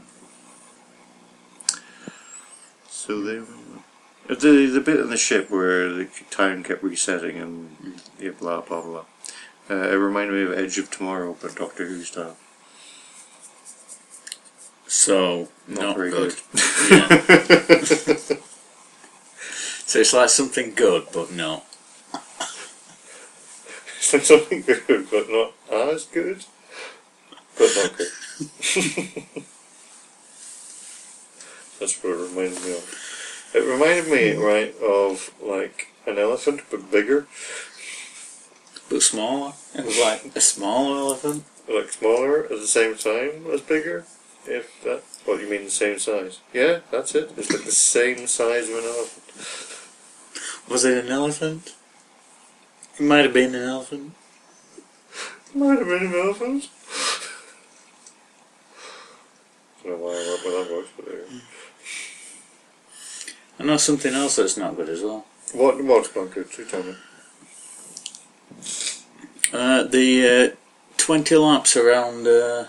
[2.88, 3.46] So they were.
[4.28, 8.82] The, the bit in the ship where the time kept resetting and yeah, blah blah
[8.82, 9.04] blah.
[9.68, 12.36] Uh, it reminded me of Edge of Tomorrow, but Doctor Who style.
[14.86, 16.34] So Not not, very good.
[16.52, 18.30] good.
[18.30, 18.36] Yeah.
[19.90, 21.64] so it's like something good, but no.
[23.98, 26.44] It's like something good, but not as good.
[27.58, 28.06] But not good.
[31.80, 33.50] That's what it reminded me of.
[33.52, 34.40] It reminded me, hmm.
[34.40, 37.26] right, of like an elephant, but bigger.
[38.88, 39.54] But smaller.
[39.74, 41.42] It was like a small elephant.
[41.68, 44.04] Like smaller at the same time as bigger.
[44.46, 45.02] If that.
[45.24, 46.38] What, you mean the same size?
[46.54, 47.32] Yeah, that's it.
[47.36, 49.29] It's like the same size of an elephant.
[50.70, 51.74] Was it an elephant?
[52.96, 54.12] It might have been an elephant.
[55.52, 56.68] Might have been an elephant.
[59.80, 61.40] I don't know why I went with that voice, but there.
[63.58, 65.26] I know something else that's not good as well.
[65.54, 66.46] What, what's not good?
[66.56, 66.94] You tell me.
[69.52, 70.56] Uh, the uh,
[70.98, 72.66] 20 laps around uh,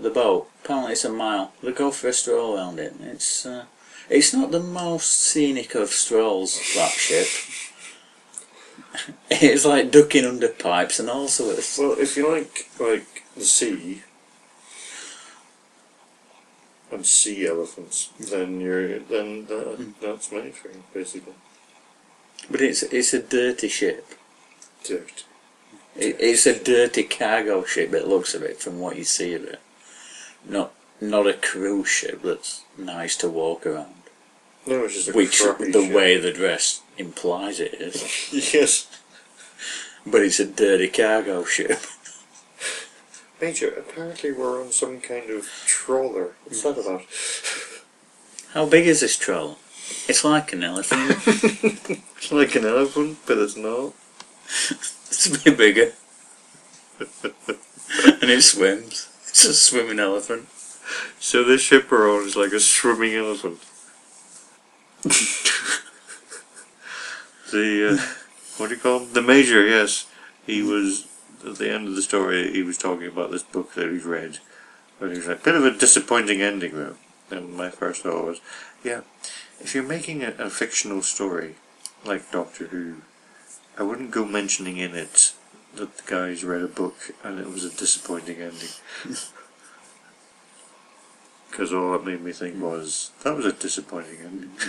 [0.00, 0.48] the boat.
[0.64, 1.52] Apparently it's a mile.
[1.62, 2.94] They go for a stroll around it.
[3.00, 3.66] It's uh,
[4.10, 7.26] it's not the most scenic of strolls, that ship.
[9.30, 11.78] it's like ducking under pipes and all sorts.
[11.78, 14.02] Well, if you like, like the sea
[16.94, 19.90] and sea elephants, then you're then that, hmm.
[20.00, 21.34] that's made for you, basically.
[22.50, 24.06] But it's it's a dirty ship.
[24.84, 25.24] Dirt.
[25.96, 27.92] It, it's a dirty cargo ship.
[27.92, 29.60] It looks a bit from what you see of it.
[30.46, 33.94] Not not a cruise ship that's nice to walk around.
[34.66, 38.02] No, a Which the way the dress implies it is.
[38.54, 38.86] Yes,
[40.06, 41.80] But it's a dirty cargo ship.
[43.40, 43.68] Major.
[43.68, 46.32] Apparently, we're on some kind of trawler.
[46.44, 47.02] What's that about?
[48.54, 49.58] How big is this troll?
[50.08, 52.00] It's like an elephant.
[52.24, 53.92] It's like an elephant, but it's not.
[54.70, 55.92] it's a bit bigger.
[56.98, 59.10] and it swims.
[59.28, 60.48] It's a swimming elephant.
[61.18, 63.58] So we're on is like a swimming elephant.
[67.50, 67.96] the uh,
[68.58, 69.12] what do you call him?
[69.12, 70.06] The major, yes.
[70.46, 71.06] He was
[71.44, 72.52] at the end of the story.
[72.52, 74.38] He was talking about this book that he's read,
[75.00, 76.96] but he was like, bit of a disappointing ending though.
[77.30, 78.40] And my first thought was,
[78.84, 79.00] yeah,
[79.60, 81.56] if you're making a, a fictional story
[82.04, 82.96] like Doctor Who,
[83.78, 85.32] I wouldn't go mentioning in it
[85.76, 88.68] that the guys read a book and it was a disappointing ending.
[91.54, 94.50] Because all that made me think was that was a disappointing ending.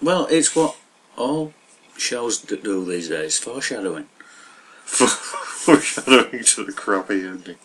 [0.00, 0.76] Well, it's what
[1.16, 1.52] all
[1.96, 4.04] shows that do these days foreshadowing.
[4.84, 7.56] Foreshadowing to the crappy ending.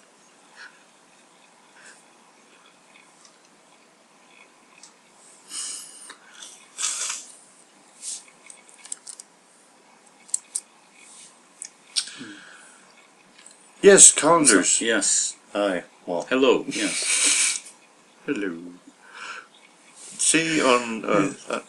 [13.83, 14.81] Yes, calendars.
[14.81, 15.35] Yes.
[15.53, 15.83] Hi.
[16.07, 16.65] Well, Hello.
[16.67, 17.42] Yes.
[18.25, 18.57] Hello.
[20.17, 21.59] See on uh, uh,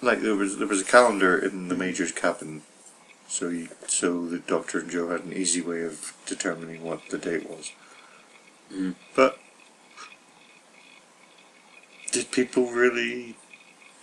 [0.00, 2.62] like there was there was a calendar in the major's cabin,
[3.28, 7.18] so you, so the doctor and Jo had an easy way of determining what the
[7.18, 7.70] date was.
[8.72, 8.96] Mm.
[9.14, 9.38] But
[12.10, 13.36] did people really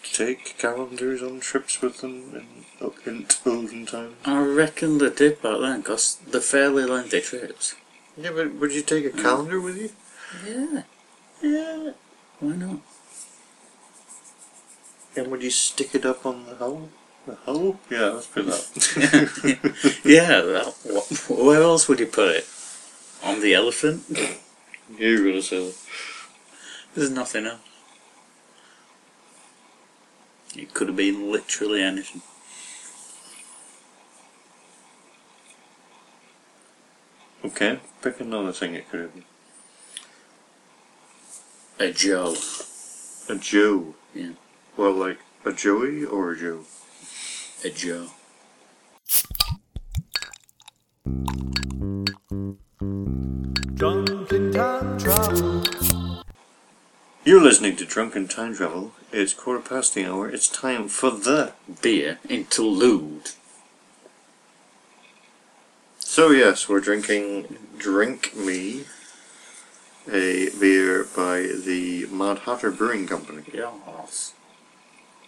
[0.01, 2.45] take calendars on trips with them
[2.79, 4.15] in, in olden times?
[4.23, 7.75] I reckon they did back then, because they're fairly lengthy trips.
[8.15, 9.89] Yeah, but would you take a calendar with you?
[10.47, 10.83] Yeah.
[11.41, 11.91] Yeah.
[12.39, 12.79] Why not?
[15.15, 16.89] And would you stick it up on the hull?
[17.25, 17.79] The hull?
[17.89, 19.99] Yeah, let's put that.
[20.05, 20.41] yeah.
[20.41, 22.47] That, wh- where else would you put it?
[23.23, 24.05] On the elephant?
[24.97, 25.75] You're gonna say that.
[26.95, 27.59] There's nothing else.
[30.55, 32.21] It could have been literally anything.
[37.45, 39.25] Okay, pick another thing it could have been.
[41.81, 42.35] A Joe.
[43.29, 43.95] A Joe.
[44.13, 44.31] Yeah.
[44.75, 46.65] Well, like a Joey or a Joe?
[47.63, 48.07] A Joe.
[53.75, 55.63] Drunken time travel.
[57.23, 60.29] You're listening to Drunken Time Travel It's quarter past the hour.
[60.29, 61.53] It's time for the.
[61.81, 63.31] Beer interlude.
[65.99, 68.83] So yes, we're drinking Drink Me,
[70.07, 74.33] a beer by the Mad Hatter Brewing Company, Yes.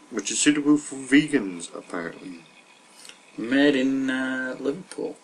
[0.10, 2.40] which is suitable for vegans apparently.
[3.38, 5.18] Made in uh, Liverpool.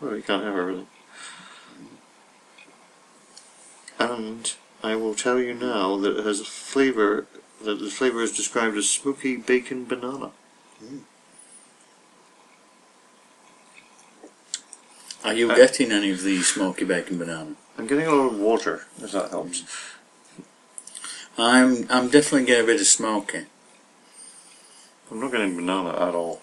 [0.00, 0.86] Well, you can't have everything.
[3.98, 4.52] And
[4.82, 7.26] I will tell you now that it has a flavour
[7.64, 10.30] that the flavour is described as smoky bacon banana.
[15.24, 17.56] Are you Uh, getting any of the smoky bacon banana?
[17.78, 19.62] I'm getting a lot of water, if that helps.
[21.38, 23.46] I'm I'm definitely getting a bit of smoky.
[25.10, 26.42] I'm not getting banana at all.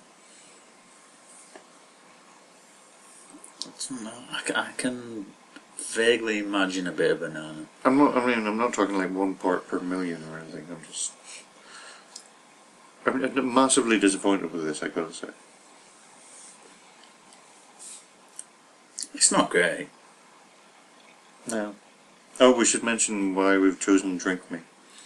[3.92, 5.26] No, I, ca- I can
[5.78, 7.66] vaguely imagine a bit of banana.
[7.84, 8.18] I'm not.
[8.18, 10.66] I mean, I'm not talking like one part per million or anything.
[10.72, 11.12] I'm just.
[13.06, 14.82] I'm massively disappointed with this.
[14.82, 15.28] I gotta say.
[19.14, 19.90] It's not great.
[21.48, 21.76] No.
[22.40, 24.60] Oh, we should mention why we've chosen Drink Me.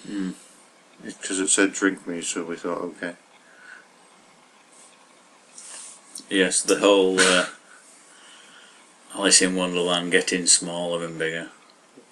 [0.07, 0.33] Mm.
[1.03, 3.15] Because it said Drink Me, so we thought, okay.
[6.29, 7.47] Yes, the whole uh,
[9.15, 11.49] Alice in Wonderland getting smaller and bigger,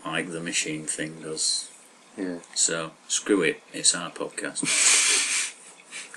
[0.06, 1.70] like the machine thing does.
[2.18, 2.40] Yeah.
[2.56, 3.62] So screw it.
[3.74, 5.14] It's our podcast.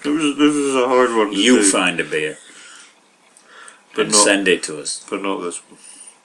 [0.03, 2.39] This was, this was a hard one to You do, find a beer
[3.95, 5.79] but and not, send it to us but not this one.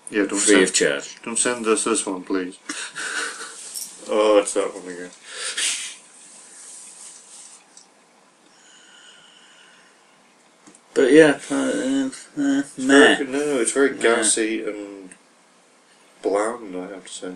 [0.09, 1.21] Yeah, don't free send, of charge.
[1.23, 2.57] don't send us this one, please.
[4.09, 5.09] oh, it's that one again.
[10.93, 15.09] But yeah, uh, uh, uh, It's very, no, it's very gassy and
[16.21, 17.33] bland, I have to say.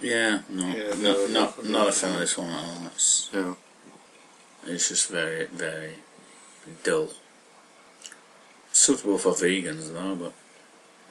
[0.00, 2.86] Yeah, no, Yeah, no, no, not no, not a fan of this one at all.
[2.94, 3.54] It's, Yeah.
[4.66, 5.94] it's just very, very
[6.82, 7.10] dull.
[8.72, 10.32] Suitable for vegans though, but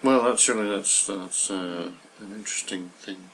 [0.03, 3.29] Well, that's surely that's that's uh, an interesting thing.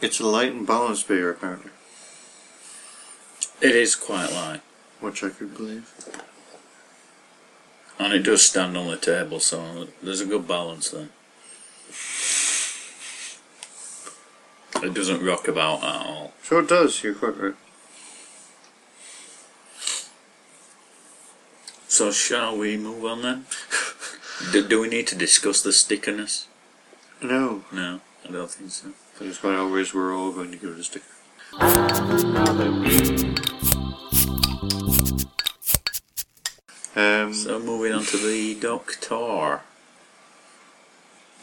[0.00, 1.70] It's a light and balanced beer, apparently,
[3.60, 4.60] it is quite light,
[5.00, 5.92] which I could believe.
[7.98, 11.08] and it does stand on the table, so there's a good balance there.
[14.82, 16.32] It doesn't rock about at all.
[16.42, 17.02] So it does.
[17.04, 17.54] You're quite right.
[21.92, 23.44] So shall we move on then?
[24.52, 26.46] do, do we need to discuss the stickerness?
[27.20, 28.92] No, No, I don't think so.
[29.20, 31.02] that's why always we're all going to go to stick.
[36.96, 39.60] Um, So moving on to the Doctor.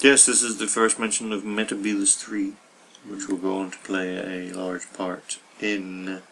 [0.02, 2.54] yes, this is the first mention of Metebelis 3,
[3.08, 6.24] which will go on to play a large part in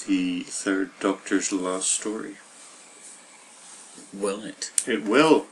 [0.00, 2.36] the third Doctor's last story.
[4.12, 4.72] Will it?
[4.86, 5.46] It will!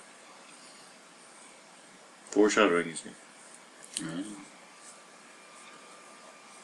[2.31, 3.11] Foreshadowing, you see.
[3.97, 4.25] Mm.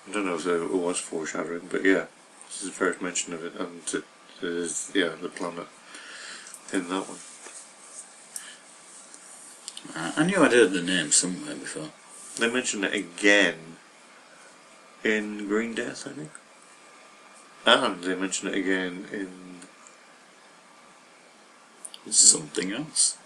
[0.09, 2.07] I don't know if it was foreshadowing, but yeah,
[2.47, 4.05] this is the first mention of it, and it
[4.43, 5.67] is, yeah, the planet
[6.73, 7.19] in that one.
[9.95, 11.91] I I knew I'd heard the name somewhere before.
[12.39, 13.77] They mentioned it again
[15.03, 16.31] in Green Death, I think.
[17.67, 19.29] And they mention it again in
[22.09, 23.19] Something else.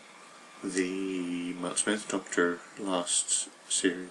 [0.64, 4.08] the Matt Smith Doctor last series.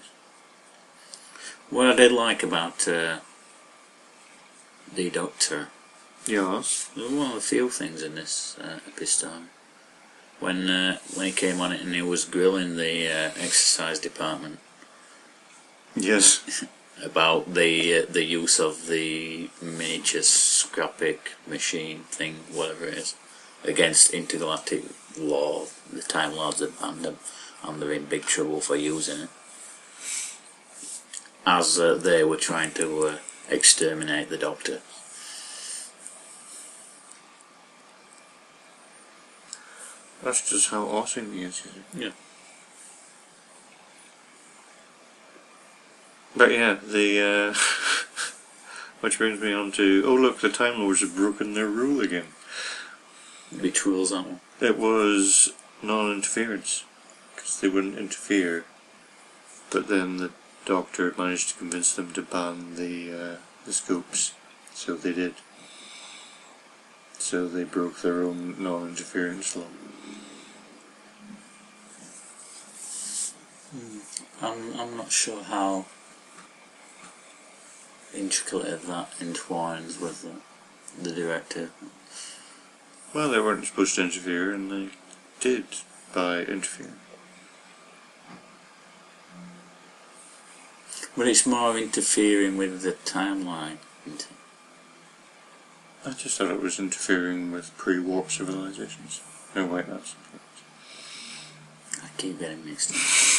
[1.71, 3.17] What I did like about uh,
[4.95, 5.69] the Doctor,
[6.27, 6.89] Yes.
[6.95, 9.47] there of the few things in this uh, episode.
[10.39, 14.59] When uh, when he came on it and he was grilling the uh, exercise department
[15.95, 16.63] Yes.
[17.04, 23.16] about the uh, the use of the miniature scrapic machine thing, whatever it is,
[23.64, 24.84] against intergalactic
[25.18, 25.66] law.
[25.91, 27.18] The Time Lords have banned them,
[27.64, 29.30] and they're in big trouble for using it.
[31.45, 33.18] As uh, they were trying to uh,
[33.50, 34.82] exterminate the Doctor.
[40.22, 41.64] That's just how awesome he is.
[41.66, 42.04] you see.
[42.06, 42.28] Yeah.
[46.36, 47.59] But yeah, the uh,
[49.01, 52.27] which brings me on to oh look, the Time Lords have broken their rule again.
[53.59, 54.39] Which rules one?
[54.61, 56.84] It was non-interference
[57.36, 58.65] because they wouldn't interfere,
[59.71, 60.32] but then the
[60.65, 64.34] Doctor managed to convince them to ban the uh, the scopes,
[64.73, 65.34] so they did.
[67.17, 69.63] So they broke their own non-interference law.
[74.41, 75.86] I'm, I'm not sure how
[78.14, 81.72] intricately that entwines with the, the directive.
[83.14, 84.89] Well, they weren't supposed to interfere, and they
[85.39, 85.66] did
[86.14, 86.93] by interfering.
[91.18, 93.78] But it's more interfering with the timeline.
[94.05, 94.28] isn't it?
[96.05, 99.22] I just thought it was interfering with pre-warp civilizations.
[99.55, 100.16] No, wait, that's
[102.01, 103.38] I keep getting mixed up.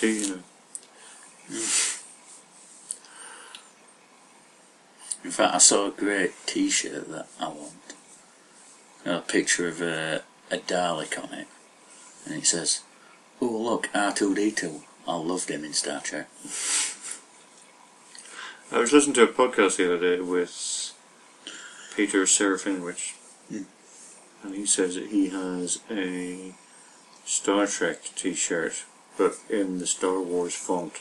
[0.00, 0.42] Two, you know.
[5.22, 7.72] In fact, I saw a great T-shirt that I want.
[9.04, 11.48] A picture of a, a Dalek on it,
[12.24, 12.80] and it says,
[13.40, 14.82] "Oh look, R2D2.
[15.06, 16.28] I loved him in Star Trek."
[18.72, 20.92] I was listening to a podcast the other day with
[21.96, 23.12] Peter Serafinowicz,
[23.48, 23.62] Hmm.
[24.44, 26.54] and he says that he has a
[27.24, 28.84] Star Trek T-shirt,
[29.16, 30.92] but in the Star Wars font.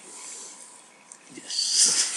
[1.36, 2.16] Yes.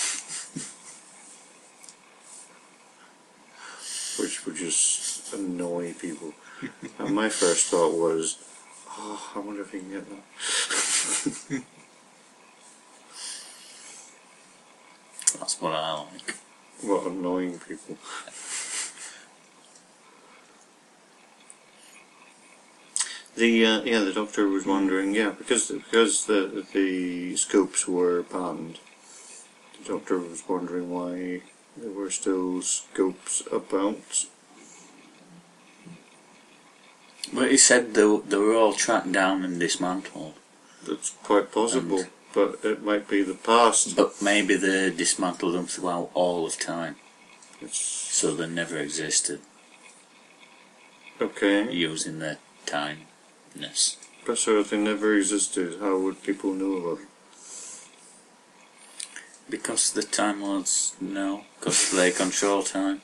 [4.19, 6.33] which would just annoy people.
[6.99, 8.39] and my first thought was,
[8.91, 11.63] oh, I wonder if he can get that.
[15.39, 16.37] That's what I like.
[16.83, 17.97] What annoying people.
[23.37, 28.79] The uh, yeah, the doctor was wondering, yeah, because because the the scopes were banned.
[29.79, 31.43] The doctor was wondering why
[31.77, 34.27] there were still scopes about.
[37.33, 40.35] But he said they, they were all tracked down and dismantled.
[40.87, 42.05] That's quite possible,
[42.35, 43.97] but it might be the past.
[43.97, 46.97] But maybe they dismantled them throughout all of time,
[47.63, 49.41] It's so they never existed
[51.23, 51.73] okay.
[51.73, 52.39] using their
[53.57, 53.97] timeness.
[54.25, 57.09] But so if they never existed, how would people know about it?
[59.51, 63.03] Because the Time Lords know, because they control time.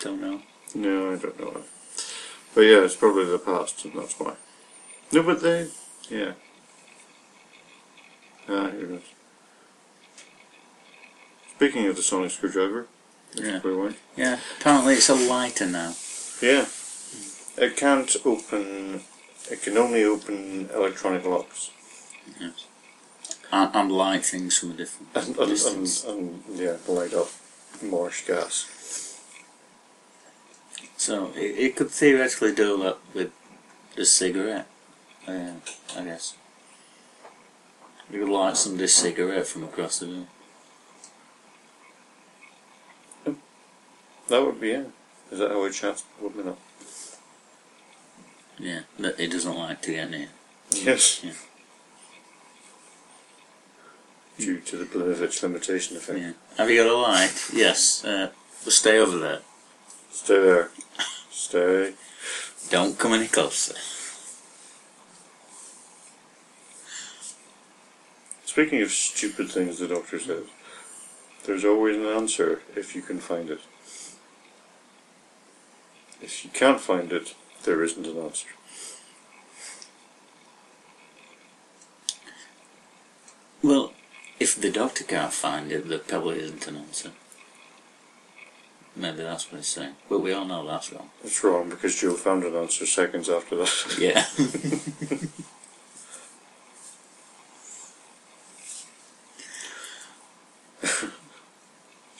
[0.00, 0.40] Don't know.
[0.74, 1.62] No, I don't know.
[2.54, 4.34] But yeah, it's probably the past, and that's why.
[5.12, 5.68] No, but they,
[6.10, 6.32] yeah.
[8.48, 9.02] Ah, here it is.
[11.56, 12.86] Speaking of the sonic screwdriver,
[13.34, 13.58] Yeah.
[13.58, 13.94] by the way.
[14.16, 15.94] Yeah, apparently it's a lighter now.
[16.42, 16.66] Yeah.
[17.56, 19.02] It can't open.
[19.50, 21.70] It can only open electronic locks,
[22.40, 22.66] Yes.
[23.52, 26.04] And, and light things from a different and and, and, distance.
[26.04, 27.28] and yeah, light up
[27.82, 29.20] marsh gas.
[30.96, 33.30] So it, it could theoretically do that with
[33.94, 34.66] the cigarette.
[35.28, 35.52] Uh,
[35.96, 36.34] I guess.
[38.10, 40.26] You could light somebody's cigarette from across the room.
[44.28, 44.90] That would be it.
[45.30, 46.04] Is that how it chats?
[46.20, 46.58] Would not?
[48.58, 50.28] Yeah, but he doesn't like to get near.
[50.70, 51.22] Yes.
[51.24, 51.32] Yeah.
[54.38, 56.18] Due to the Blinovitch limitation effect.
[56.18, 56.32] Yeah.
[56.58, 57.50] Have you got a light?
[57.52, 58.04] Yes.
[58.04, 58.30] Uh,
[58.64, 59.40] well, stay over there.
[60.10, 60.70] Stay there.
[61.30, 61.94] Stay.
[62.70, 63.74] Don't come any closer.
[68.44, 70.44] Speaking of stupid things the doctor says,
[71.44, 73.60] there's always an answer if you can find it.
[76.22, 77.34] If you can't find it,
[77.64, 78.48] there isn't an answer.
[83.62, 83.92] Well,
[84.38, 87.12] if the doctor can't find it, there probably isn't an answer.
[88.96, 89.94] Maybe that's what he's saying.
[90.08, 91.10] But we all know that's wrong.
[91.24, 93.96] It's wrong because Jo found an answer seconds after that.
[93.98, 94.26] Yeah.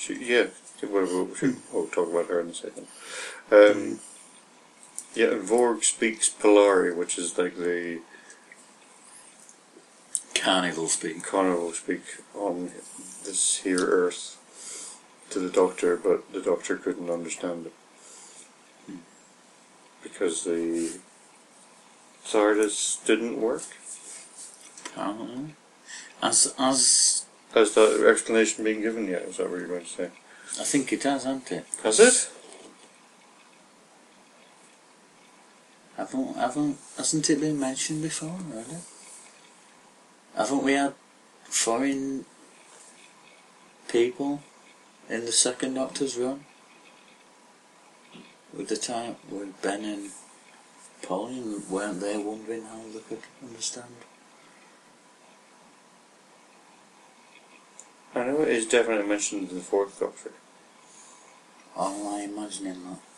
[0.04, 0.48] She, yeah,
[0.82, 1.24] whatever.
[1.24, 2.86] We should, we'll talk about her in a second.
[3.50, 4.00] Um,
[5.14, 8.00] yeah, Vorg speaks Polari, which is like the
[10.34, 11.22] Carnival speak.
[11.22, 12.02] carnival speak
[12.34, 12.70] on
[13.24, 15.00] this here Earth
[15.30, 17.72] to the Doctor, but the Doctor couldn't understand it
[18.86, 18.96] hmm.
[20.02, 20.98] because the
[22.26, 23.62] TARDIS didn't work.
[24.86, 25.54] Apparently.
[26.22, 29.22] As as Has that explanation been given yet?
[29.22, 30.10] Is that what you're going to say?
[30.60, 31.66] I think it has, hasn't it?
[31.82, 32.30] Has it?
[36.04, 38.82] Haven't haven't hasn't it been mentioned before, really?
[40.36, 40.92] Haven't we had
[41.44, 42.26] foreign
[43.88, 44.42] people
[45.08, 46.44] in the second Doctor's run?
[48.52, 50.10] With the time with Ben and
[51.00, 53.96] Pauline, weren't they wondering how they could understand?
[58.14, 60.32] I know it is definitely mentioned in the fourth Doctor.
[61.76, 63.13] Oh, i'm imagining that?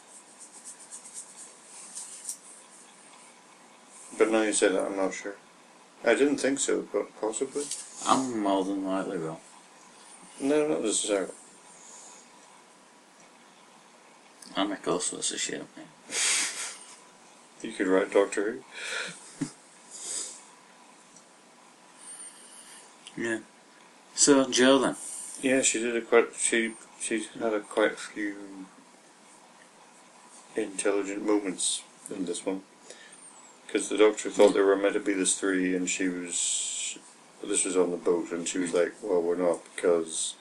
[4.19, 5.37] But now you say that, I'm not sure.
[6.05, 7.65] I didn't think so, but possibly.
[8.07, 9.41] I'm more than likely wrong.
[10.41, 11.33] No, not necessarily.
[14.57, 15.69] I make all sorts of shit up.
[17.63, 18.63] You could write Doctor
[19.39, 19.47] Who.
[23.17, 23.39] Yeah.
[24.15, 24.97] So, Jo then.
[25.41, 26.35] Yeah, she did a quite.
[26.39, 28.67] She she had a quite few
[30.55, 31.83] intelligent moments
[32.15, 32.63] in this one
[33.67, 36.99] because the doctor thought there were meant to be this three, and she was.
[37.45, 40.35] This was on the boat, and she was like, "Well, we're not because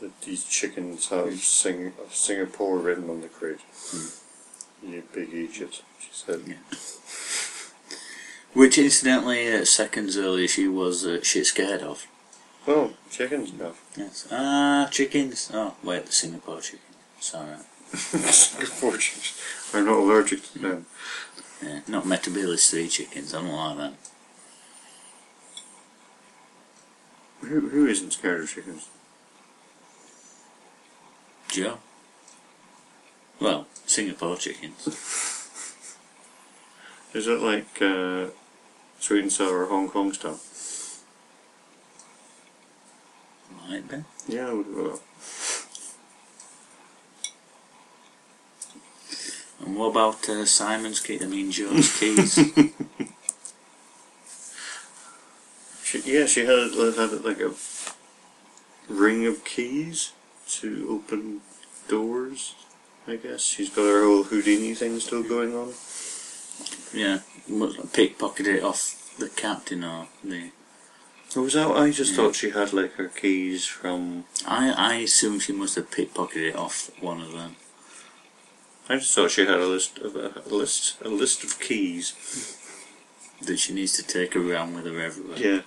[0.00, 3.60] the, these chickens have sing, Singapore written on the crate."
[4.82, 6.42] You big idiot, she said.
[6.46, 6.56] Yeah.
[8.52, 12.06] Which, incidentally, uh, seconds earlier she was uh, shit scared of.
[12.68, 13.74] Oh, chickens, no.
[13.96, 14.26] Yes.
[14.30, 15.50] Ah, chickens.
[15.52, 16.80] Oh, wait, the Singapore chicken.
[17.20, 17.56] Sorry.
[17.92, 19.40] Singapore chickens.
[19.74, 20.86] I'm not allergic to them.
[21.62, 23.94] Yeah, not Metebelis 3 chickens, I don't like that.
[27.40, 28.88] Who, who isn't scared of chickens?
[31.48, 31.78] Jo?
[33.40, 34.86] Well, Singapore chickens.
[37.14, 38.26] Is it like uh,
[38.98, 40.40] sweet and sour Hong Kong style?
[43.68, 44.04] Might be.
[44.28, 45.00] Yeah, I would go up.
[49.66, 51.18] And what about uh, Simon's key?
[51.20, 52.34] I mean, Jo's keys.
[55.84, 57.52] She, yeah, she had, had like a
[58.88, 60.12] ring of keys
[60.60, 61.40] to open
[61.88, 62.54] doors.
[63.08, 65.68] I guess she's got her whole Houdini thing still going on.
[66.92, 70.50] yeah, pickpocketed it off the captain or the.
[71.36, 71.68] Or was that?
[71.70, 72.16] I just Yeah.
[72.16, 74.24] thought she had like her keys from.
[74.46, 77.56] I, I assume she must have pickpocketed it off one of them.
[78.88, 82.14] I just thought she had a list of a, a list a list of keys.
[83.42, 85.36] That she needs to take around with her everywhere.
[85.38, 85.60] Yeah.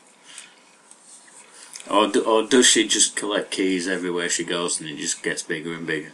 [1.89, 5.43] Or, do, or does she just collect keys everywhere she goes and it just gets
[5.43, 6.11] bigger and bigger?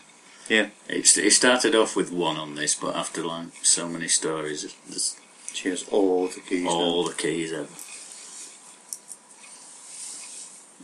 [0.50, 0.68] Yeah.
[0.90, 5.16] It's, it started off with one on this, but after like so many stories, there's
[5.54, 6.68] She has all the keys.
[6.68, 7.10] all now.
[7.10, 7.68] the keys ever.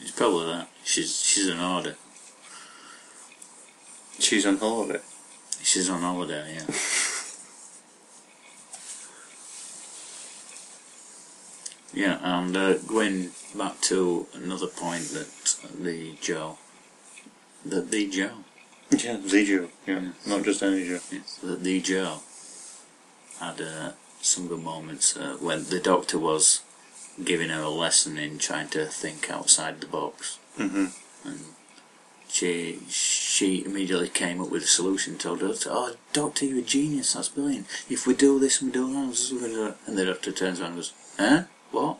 [0.02, 0.70] It's probably that.
[0.84, 1.96] She's she's an order.
[4.20, 5.00] She's on holiday.
[5.64, 6.66] She's on holiday, yeah.
[11.94, 15.28] yeah, and uh, going back to another point that
[15.80, 16.58] the Jo,
[17.66, 18.30] that the Jo,
[18.92, 19.68] Yeah, the Jo.
[19.86, 21.00] Yeah, not just any Jo.
[21.12, 22.20] yes, that the Jo
[23.40, 23.92] had uh,
[24.22, 26.62] some good moments uh, when the doctor was
[27.24, 30.40] giving her a lesson in trying to think outside the box.
[30.58, 30.86] Mm-hmm.
[31.28, 31.40] and
[32.32, 35.18] she she immediately came up with a solution.
[35.18, 37.14] Told her, "Oh, doctor, you're a genius.
[37.14, 37.68] That's brilliant.
[37.90, 40.06] If we do this and we do that, this is what we're gonna and the
[40.06, 41.44] doctor turns around and goes, "Huh?
[41.72, 41.98] What?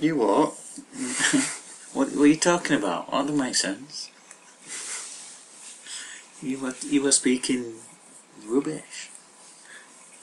[0.00, 0.54] You what?
[1.94, 2.10] What?
[2.12, 3.10] What are you talking about?
[3.10, 4.10] That doesn't make sense.
[6.42, 7.74] You were you were speaking
[8.46, 9.10] rubbish."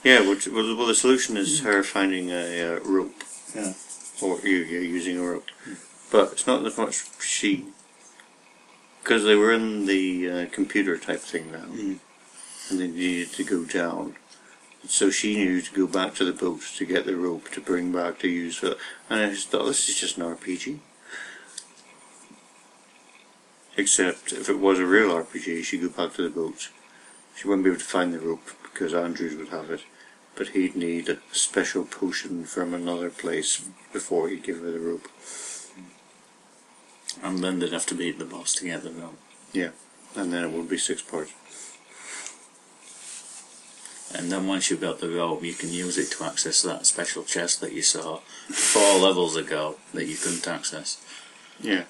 [0.03, 3.24] Yeah, well, t- well, well the solution is her finding a uh, rope.
[3.55, 3.74] Yeah.
[4.22, 5.49] Or you, you're using a rope.
[6.11, 7.66] But it's not as much she.
[9.06, 11.66] Because they were in the uh, computer type thing now.
[11.66, 11.99] Mm.
[12.72, 14.16] And they needed to go down.
[14.88, 17.91] So she knew to go back to the boat to get the rope to bring
[17.91, 18.74] back to use for.
[19.08, 20.80] And I just thought, this is just an RPG.
[23.78, 26.70] Except if it was a real RPG, she'd go back to the boat.
[27.36, 29.82] She wouldn't be able to find the rope because Andrews would have it
[30.36, 35.08] but he'd need a special potion from another place before he'd give her the rope.
[37.24, 39.18] And then they'd have to beat the boss to get the rope.
[39.53, 39.70] Yeah.
[40.16, 41.32] And then it would be six parts.
[44.13, 47.24] And then once you've got the rope, you can use it to access that special
[47.24, 48.18] chest that you saw
[48.49, 51.03] four levels ago that you couldn't access.
[51.59, 51.86] Yeah.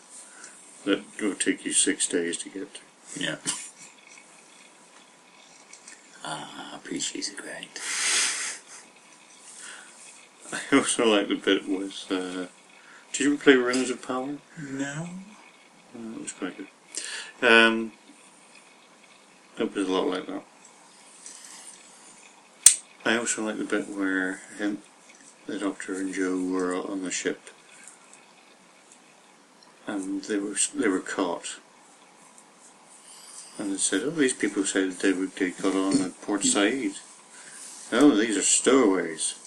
[0.86, 2.82] That will take you six days to get to.
[3.20, 3.36] Yeah.
[6.28, 7.80] Ah, RPGs are great.
[10.74, 12.04] I also like the bit with.
[12.10, 12.48] Uh,
[13.16, 14.36] did you ever play Rings of Power?
[14.62, 15.08] No.
[15.96, 16.68] Uh, it was quite good.
[17.42, 17.94] Um,
[19.58, 20.44] it was a lot like that.
[23.06, 24.80] I also like the bit where him,
[25.46, 27.40] the Doctor and Jo were on the ship,
[29.88, 31.60] and they were they were caught.
[33.58, 36.96] And they said, "Oh, these people said they would they got on at Port Said.
[37.92, 39.45] Oh, these are stowaways.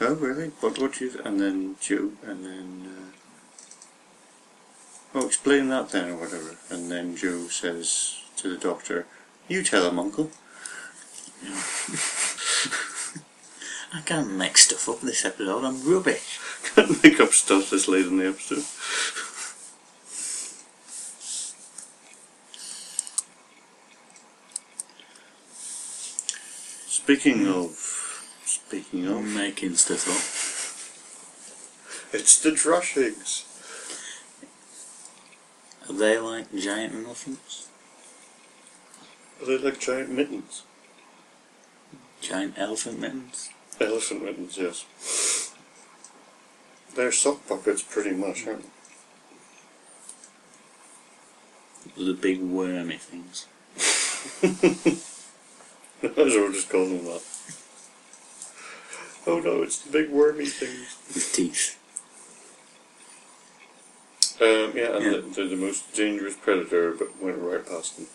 [0.00, 0.48] Oh, really?
[0.60, 0.78] What?
[0.78, 2.88] What you?" And then Jo, and then.
[2.88, 3.10] Uh,
[5.16, 6.56] Oh, explain that then, or whatever.
[6.70, 9.06] And then Jo says to the doctor,
[9.46, 10.32] You tell him, Uncle.
[13.92, 15.64] I can't make stuff up this episode.
[15.64, 16.40] I'm rubbish.
[16.74, 18.64] Can't make up stuff this late in the episode.
[26.88, 27.83] Speaking of,
[28.74, 30.18] speaking of, I'm making stuff up.
[32.12, 33.44] it's the Drashigs.
[35.88, 37.68] Are they like giant elephants?
[39.40, 40.64] Are they like giant mittens?
[42.20, 43.50] Giant elephant mittens?
[43.80, 45.54] Elephant mittens, yes.
[46.96, 48.48] They're sock puppets pretty much, hmm.
[48.48, 48.62] aren't
[51.96, 52.04] they?
[52.06, 53.46] The big wormy things.
[56.02, 57.22] Might as well just call them that.
[59.26, 60.96] Oh no, it's the big wormy things.
[61.14, 61.78] With teeth.
[64.40, 65.10] Um, yeah, and Yeah.
[65.12, 68.06] They're, they're the most dangerous predator, but went right past them.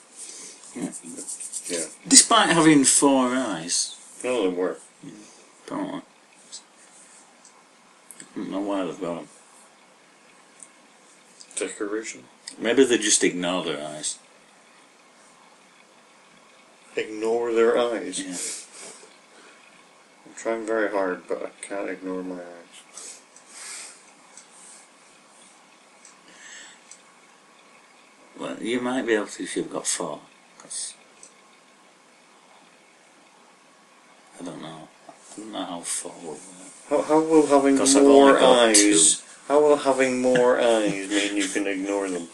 [0.75, 0.91] Yeah.
[1.67, 4.77] Yeah, Despite having four eyes, none of them were.
[5.65, 6.01] apparently.
[8.21, 9.27] I don't know why they've got them.
[11.55, 12.23] Decoration.
[12.59, 14.17] Maybe they just ignore their eyes.
[16.95, 18.19] Ignore their eyes.
[18.19, 18.58] Yeah.
[20.39, 23.19] I'm trying very hard, but I can't ignore my eyes.
[28.39, 30.21] Well, you might be able to if you've got four.
[30.57, 30.93] 'cause
[34.39, 34.87] I don't know.
[35.09, 36.39] I don't know how four will work.
[36.89, 37.75] How, how will having
[38.05, 39.21] more eyes?
[39.49, 42.29] How will having more eyes mean you can ignore them?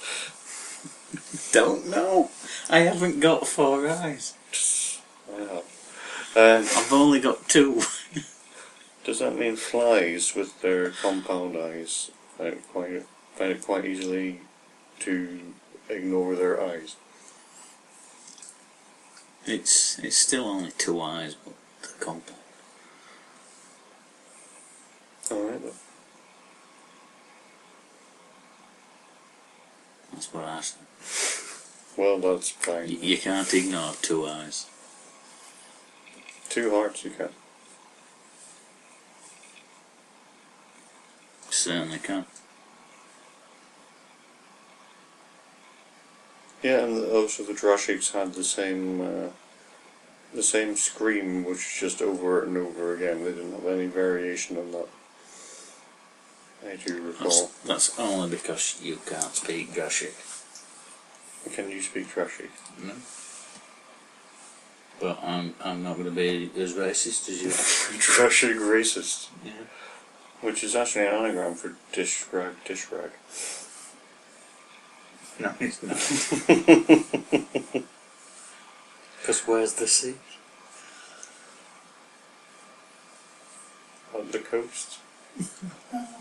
[1.52, 2.30] Don't know.
[2.70, 4.36] I haven't got four eyes.
[5.34, 5.75] I have.
[6.38, 7.82] Um, I've only got two.
[9.06, 13.04] does that mean flies with their compound eyes find it quite
[13.36, 14.42] find it quite easily
[15.00, 15.40] to
[15.88, 16.98] ignore their eyes?
[19.46, 22.40] It's it's still only two eyes, but the compound.
[25.32, 25.72] Alright then.
[30.12, 30.82] That's what I said.
[31.98, 32.90] Well, that's fine.
[32.90, 34.68] You can't ignore two eyes.
[36.56, 37.28] Two hearts you can.
[41.50, 42.26] Certainly can.
[46.64, 49.30] Yeah, and also the Drashigs had the same uh,
[50.34, 53.26] the same scream, which is just over and over again.
[53.26, 54.88] They didn't have any variation on that.
[56.66, 57.52] I do That's, recall.
[57.66, 60.16] that's only because you can't speak Drashig.
[61.54, 62.48] Can you speak Drashig?
[62.82, 62.94] No.
[65.00, 67.50] But I'm I'm not going to be as racist as you.
[68.00, 69.52] Drashig racist, yeah.
[70.42, 73.12] which is actually an anagram for dish rag, dish rag.
[75.40, 77.84] No, it's not.
[79.26, 80.14] Because where's the sea?
[84.14, 85.00] On the coast.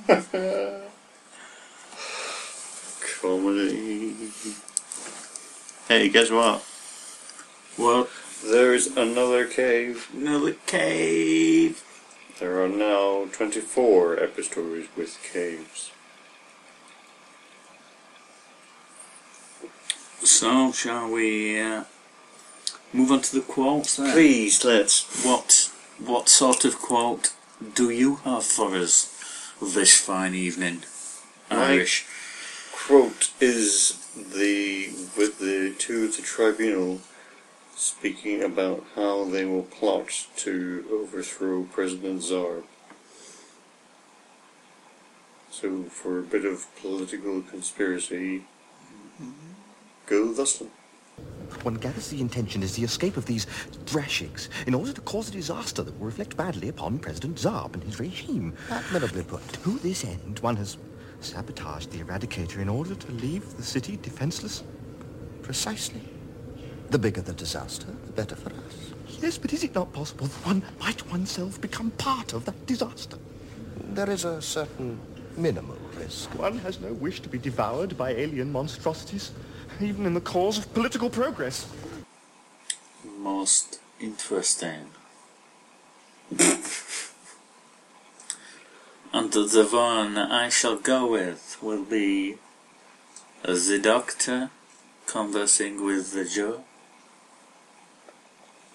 [3.20, 4.14] Comedy.
[5.87, 6.64] Hey, guess what?
[7.77, 8.09] Well,
[8.43, 10.09] There's another cave.
[10.12, 11.82] another cave.
[12.41, 15.91] There are now 24 epistories with caves.
[20.22, 21.85] So, shall we uh,
[22.93, 24.12] move on to the quotes then?
[24.12, 25.24] Please, let's.
[25.24, 27.32] What what sort of quote
[27.74, 29.11] do you have for us
[29.62, 30.82] this fine evening,
[31.51, 31.70] Right.
[31.70, 32.07] Irish?
[32.72, 37.01] Quote is the with the to the tribunal
[37.77, 42.64] speaking about how they will plot to overthrow President Zarb.
[45.51, 48.45] So, for a bit of political conspiracy,
[50.07, 50.68] go thusly.
[51.62, 53.47] One gathers the intention is the escape of these
[53.87, 57.85] Drashigs in order to cause a disaster that will reflect badly upon President Zarb and
[57.85, 58.55] his regime.
[58.70, 59.47] Admirably put.
[59.64, 60.77] To this end, one has
[61.20, 64.64] sabotaged the Eradicator in order to leave the city defenseless.
[65.43, 66.03] Precisely.
[66.91, 68.93] The bigger the disaster, the better for us.
[69.20, 73.18] Yes, but is it not possible that one might oneself become part of that disaster?
[73.93, 75.01] There is a certain
[75.37, 76.30] minimal risk.
[76.39, 79.32] One has no wish to be devoured by alien monstrosities,
[79.80, 81.66] even in the cause of political progress.
[83.18, 84.91] Most interesting.
[89.12, 92.37] and the one I shall go with will be
[93.43, 94.51] the doctor
[95.07, 96.64] conversing with the Jo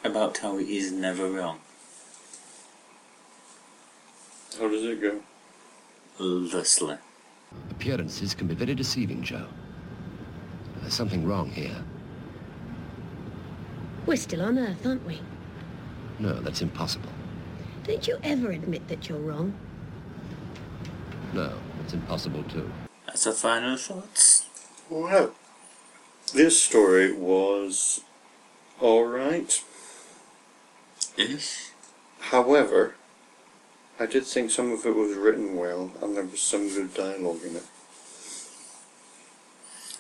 [0.10, 1.60] about how he is never wrong.
[4.57, 5.20] How does it go?
[6.18, 6.97] Thusly.
[7.72, 9.45] Appearances can be very deceiving, Jo.
[10.82, 11.84] There's something wrong here.
[14.05, 15.22] We're still on Earth, aren't we?
[16.20, 17.10] No, that's impossible.
[17.84, 19.53] Don't you ever admit that you're wrong?
[21.34, 21.53] No,
[21.84, 22.70] it's impossible too.
[23.05, 24.47] That's our final thoughts.
[24.89, 25.34] Well,
[26.34, 28.01] this story was
[28.82, 29.64] alright.
[31.20, 31.72] Ish.
[32.20, 32.96] However,
[34.00, 37.44] I did think some of it was written well and there was some good dialogue
[37.46, 37.64] in it.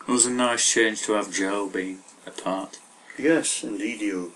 [0.07, 2.79] It was a nice change to have Jo being a part.
[3.17, 4.31] Yes, indeed, you.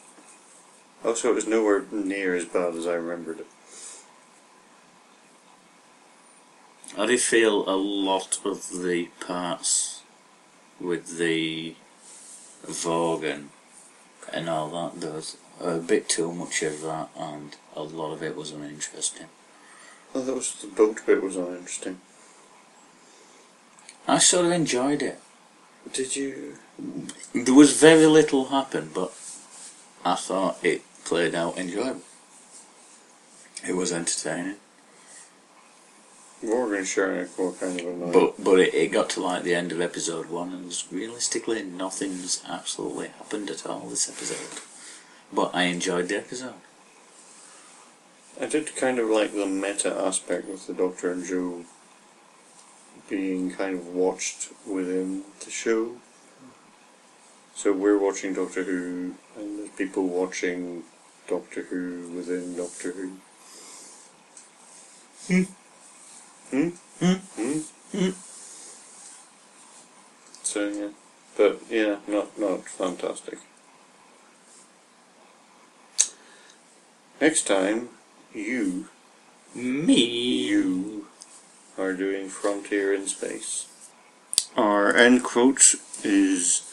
[1.05, 3.47] Also, it was nowhere near as bad as I remembered it.
[6.97, 10.01] I did feel a lot of the parts
[10.81, 11.75] with the
[12.65, 13.47] Vorgan
[14.33, 15.13] and all that.
[15.13, 19.27] Was a bit too much of that, and a lot of it was uninteresting.
[20.13, 21.99] Well, that was the boat bit was uninteresting.
[24.07, 25.19] I sort of enjoyed it.
[25.91, 26.57] Did you?
[27.33, 29.13] There was very little happen, but
[30.05, 32.01] I thought it played out enjoyable.
[33.65, 34.57] It was entertaining,
[36.43, 38.11] Vorg and Shirna were kind of annoying.
[38.11, 42.43] but but it, it got to like the end of episode one, and realistically nothing's
[42.47, 44.61] absolutely happened at all this episode.
[45.31, 46.53] But I enjoyed the episode.
[48.39, 51.65] I did kind of like the meta aspect with the Doctor and Jo
[53.09, 55.97] being kind of watched within the show.
[57.55, 60.83] So we're watching Doctor Who, and there's people watching
[61.27, 63.11] Doctor Who within Doctor Who.
[65.27, 65.43] Hmm.
[66.49, 66.69] Hmm.
[66.99, 67.59] Hmm.
[67.91, 68.09] Hmm.
[70.43, 70.89] So yeah,
[71.37, 73.39] but yeah, not not fantastic.
[77.23, 77.87] Next time,
[78.33, 78.89] you
[79.55, 80.03] Me,
[80.49, 81.07] you
[81.77, 83.65] are doing Frontier in Space.
[84.57, 86.69] Our end quote is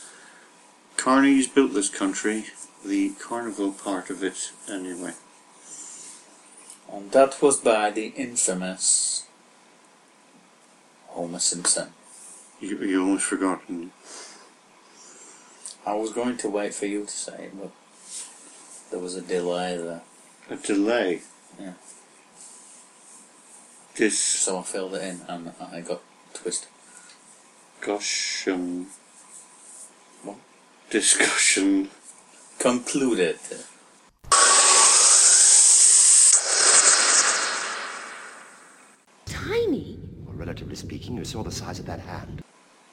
[0.96, 2.46] Carney's built this country,
[2.84, 5.12] the carnival part of it, anyway.
[6.92, 9.28] and that was by the infamous
[11.10, 11.90] Homer Simpson.
[12.58, 13.92] You, you almost forgotten.
[15.86, 17.70] I was going to wait for you to say it, but
[18.90, 20.02] there was a delay there,
[20.50, 21.22] A delay.
[21.60, 21.74] Yeah.
[23.94, 24.10] Discussion.
[24.10, 26.00] so I filled it in and I got
[26.34, 26.68] twisted.
[27.78, 28.88] Discussion.
[30.24, 30.38] What?
[30.90, 31.88] Discussion.
[32.58, 33.38] Concluded.
[39.26, 40.00] Tiny?
[40.26, 42.42] Well, relatively speaking, you saw the size of that hand.